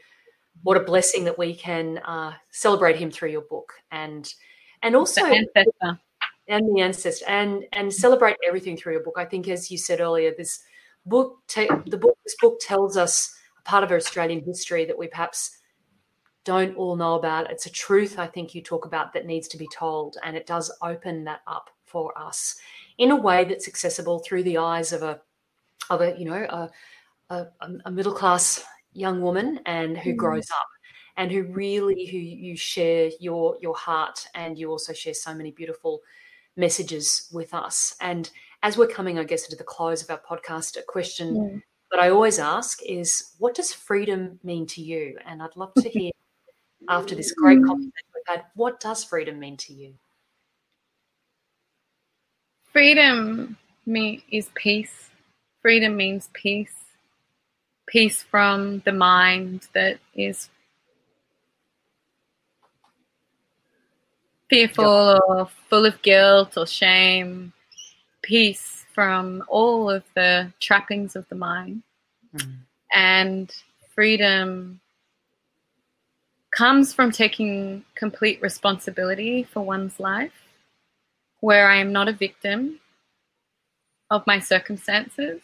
[0.63, 4.31] what a blessing that we can uh, celebrate him through your book and
[4.81, 5.99] and also the ancestor.
[6.47, 9.15] and the ancestor and and celebrate everything through your book.
[9.17, 10.61] I think, as you said earlier, this
[11.05, 15.59] book the book this book tells us a part of Australian history that we perhaps
[16.43, 17.49] don't all know about.
[17.49, 20.45] It's a truth I think you talk about that needs to be told, and it
[20.45, 22.55] does open that up for us
[22.97, 25.21] in a way that's accessible through the eyes of a
[25.89, 26.69] of a you know a,
[27.29, 27.47] a,
[27.85, 28.63] a middle class
[28.93, 30.17] young woman and who mm.
[30.17, 30.67] grows up
[31.17, 35.51] and who really who you share your your heart and you also share so many
[35.51, 36.01] beautiful
[36.57, 38.31] messages with us and
[38.63, 41.61] as we're coming i guess to the close of our podcast a question mm.
[41.91, 45.89] that i always ask is what does freedom mean to you and i'd love to
[45.89, 46.11] hear
[46.89, 49.93] after this great conversation we've had what does freedom mean to you
[52.75, 53.55] freedom
[53.85, 55.09] me is peace
[55.61, 56.75] freedom means peace
[57.87, 60.49] peace from the mind that is
[64.49, 65.21] fearful yep.
[65.27, 67.53] or full of guilt or shame,
[68.21, 71.83] peace from all of the trappings of the mind.
[72.35, 72.53] Mm.
[72.93, 73.53] And
[73.93, 74.79] freedom
[76.51, 80.44] comes from taking complete responsibility for one's life,
[81.45, 82.79] where I am not a victim
[84.09, 85.39] of my circumstances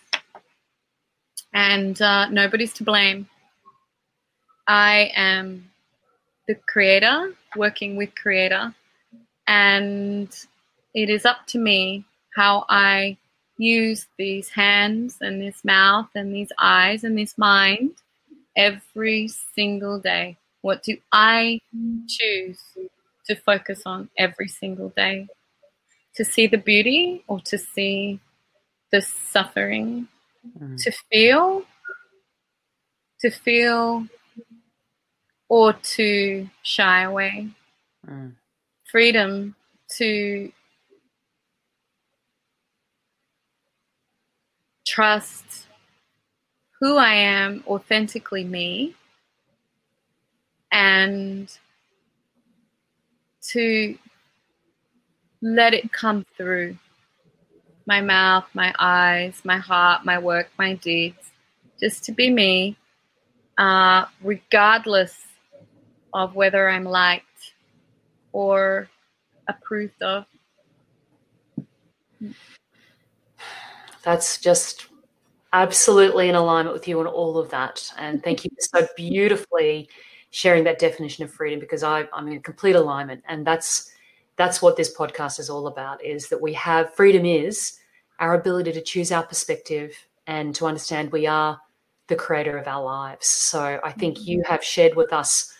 [1.54, 3.30] and uh, nobody's to blame.
[4.68, 5.70] I am
[6.48, 8.74] the creator, working with creator,
[9.46, 10.28] and
[10.96, 12.04] it is up to me
[12.36, 13.16] how I
[13.60, 17.92] use these hands and this mouth and these eyes and this mind
[18.56, 20.36] every single day.
[20.64, 21.60] What do I
[22.08, 22.60] choose
[23.28, 25.28] to focus on every single day?
[26.16, 28.20] To see the beauty or to see
[28.92, 30.08] the suffering?
[30.60, 30.82] Mm.
[30.84, 31.64] To feel,
[33.22, 34.08] to feel,
[35.48, 37.50] or to shy away?
[38.08, 38.34] Mm
[38.92, 39.56] freedom
[39.88, 40.52] to
[44.86, 45.68] trust
[46.80, 48.96] who I am authentically me
[50.74, 51.50] and
[53.44, 53.98] to
[55.42, 56.78] let it come through
[57.86, 61.32] my mouth, my eyes, my heart, my work, my deeds,
[61.80, 62.78] just to be me,
[63.58, 65.18] uh, regardless
[66.14, 67.54] of whether I'm liked
[68.32, 68.88] or
[69.48, 70.26] approved of.
[74.04, 74.88] That's just
[75.54, 77.92] absolutely in alignment with you on all of that.
[77.98, 79.90] And thank you for so beautifully
[80.30, 83.22] sharing that definition of freedom because I, I'm in complete alignment.
[83.28, 83.92] And that's
[84.38, 87.78] that's what this podcast is all about is that we have freedom is
[88.20, 89.96] our ability to choose our perspective
[90.28, 91.60] and to understand we are
[92.08, 93.28] the creator of our lives.
[93.28, 94.52] So I think you mm-hmm.
[94.52, 95.52] have shared with us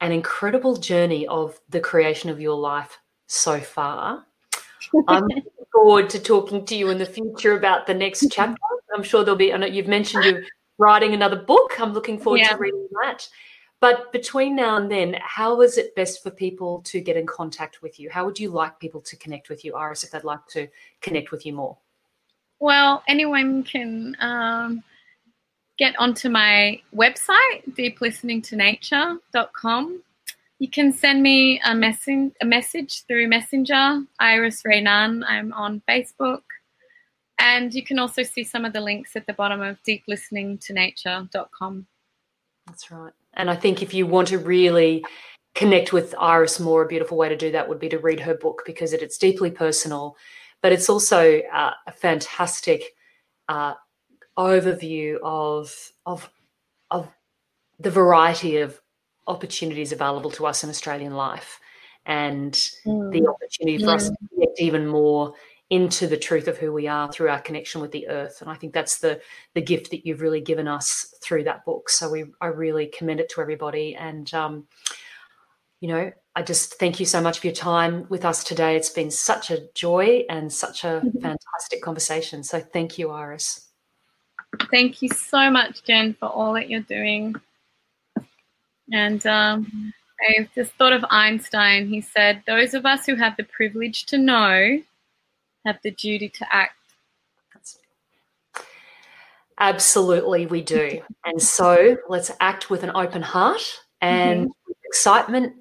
[0.00, 4.24] an incredible journey of the creation of your life so far.
[5.08, 8.28] I'm looking forward to talking to you in the future about the next mm-hmm.
[8.30, 8.60] chapter.
[8.94, 10.42] I'm sure there'll be, I know you've mentioned you're
[10.78, 11.78] writing another book.
[11.80, 12.48] I'm looking forward yeah.
[12.48, 13.28] to reading that.
[13.80, 17.80] But between now and then, how is it best for people to get in contact
[17.80, 18.10] with you?
[18.10, 20.66] How would you like people to connect with you, Iris, if they'd like to
[21.00, 21.78] connect with you more?
[22.58, 24.82] Well, anyone can um,
[25.78, 30.02] get onto my website, deeplisteningtonature.com.
[30.58, 35.22] You can send me a, message, a message through Messenger, Iris Reynan.
[35.28, 36.42] I'm on Facebook.
[37.38, 41.86] And you can also see some of the links at the bottom of deeplisteningtonature.com.
[42.66, 43.12] That's right.
[43.38, 45.04] And I think if you want to really
[45.54, 48.34] connect with Iris more, a beautiful way to do that would be to read her
[48.34, 50.16] book because it, it's deeply personal,
[50.60, 52.82] but it's also uh, a fantastic
[53.48, 53.74] uh,
[54.36, 55.74] overview of
[56.04, 56.28] of
[56.90, 57.08] of
[57.78, 58.80] the variety of
[59.26, 61.60] opportunities available to us in Australian life
[62.06, 62.52] and
[62.86, 63.12] mm.
[63.12, 65.34] the opportunity for us to connect even more
[65.70, 68.54] into the truth of who we are through our connection with the earth and i
[68.54, 69.20] think that's the
[69.54, 73.20] the gift that you've really given us through that book so we i really commend
[73.20, 74.66] it to everybody and um
[75.80, 78.90] you know i just thank you so much for your time with us today it's
[78.90, 81.18] been such a joy and such a mm-hmm.
[81.20, 83.68] fantastic conversation so thank you iris
[84.70, 87.34] Thank you so much, Jen, for all that you're doing.
[88.92, 91.88] And um, I just thought of Einstein.
[91.88, 94.82] He said, Those of us who have the privilege to know
[95.68, 96.74] have the duty to act.
[99.60, 101.02] Absolutely, we do.
[101.24, 104.72] And so let's act with an open heart and mm-hmm.
[104.84, 105.54] excitement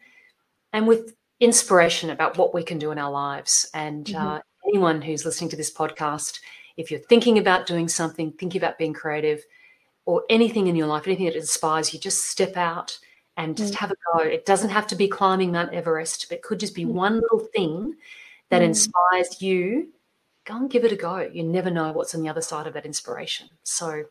[0.72, 3.68] and with inspiration about what we can do in our lives.
[3.74, 4.28] And mm-hmm.
[4.28, 6.40] uh, anyone who's listening to this podcast,
[6.78, 9.44] if you're thinking about doing something, thinking about being creative,
[10.06, 12.98] or anything in your life, anything that inspires you, just step out
[13.36, 13.78] and just mm.
[13.78, 14.24] have a go.
[14.24, 16.94] It doesn't have to be climbing Mount Everest, but it could just be mm.
[16.94, 17.96] one little thing
[18.50, 18.66] that mm.
[18.66, 19.90] inspires you.
[20.48, 21.20] Go and give it a go.
[21.20, 23.50] You never know what's on the other side of that inspiration.
[23.64, 24.06] So,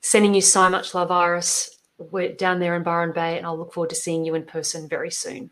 [0.00, 1.78] sending you so much love, Iris.
[1.98, 4.88] We're down there in Byron Bay, and I'll look forward to seeing you in person
[4.88, 5.50] very soon.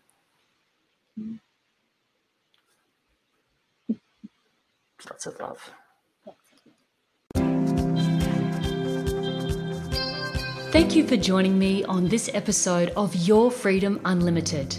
[5.08, 5.70] Lots of love.
[10.72, 14.76] Thank you for joining me on this episode of Your Freedom Unlimited.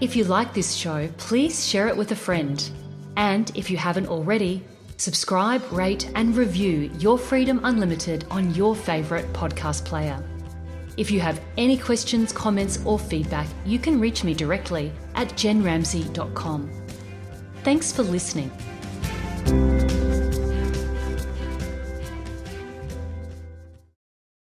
[0.00, 2.70] If you like this show, please share it with a friend.
[3.18, 4.64] And if you haven't already,
[4.96, 10.22] subscribe, rate, and review Your Freedom Unlimited on your favourite podcast player.
[10.96, 16.70] If you have any questions, comments, or feedback, you can reach me directly at jenramsey.com.
[17.64, 18.52] Thanks for listening.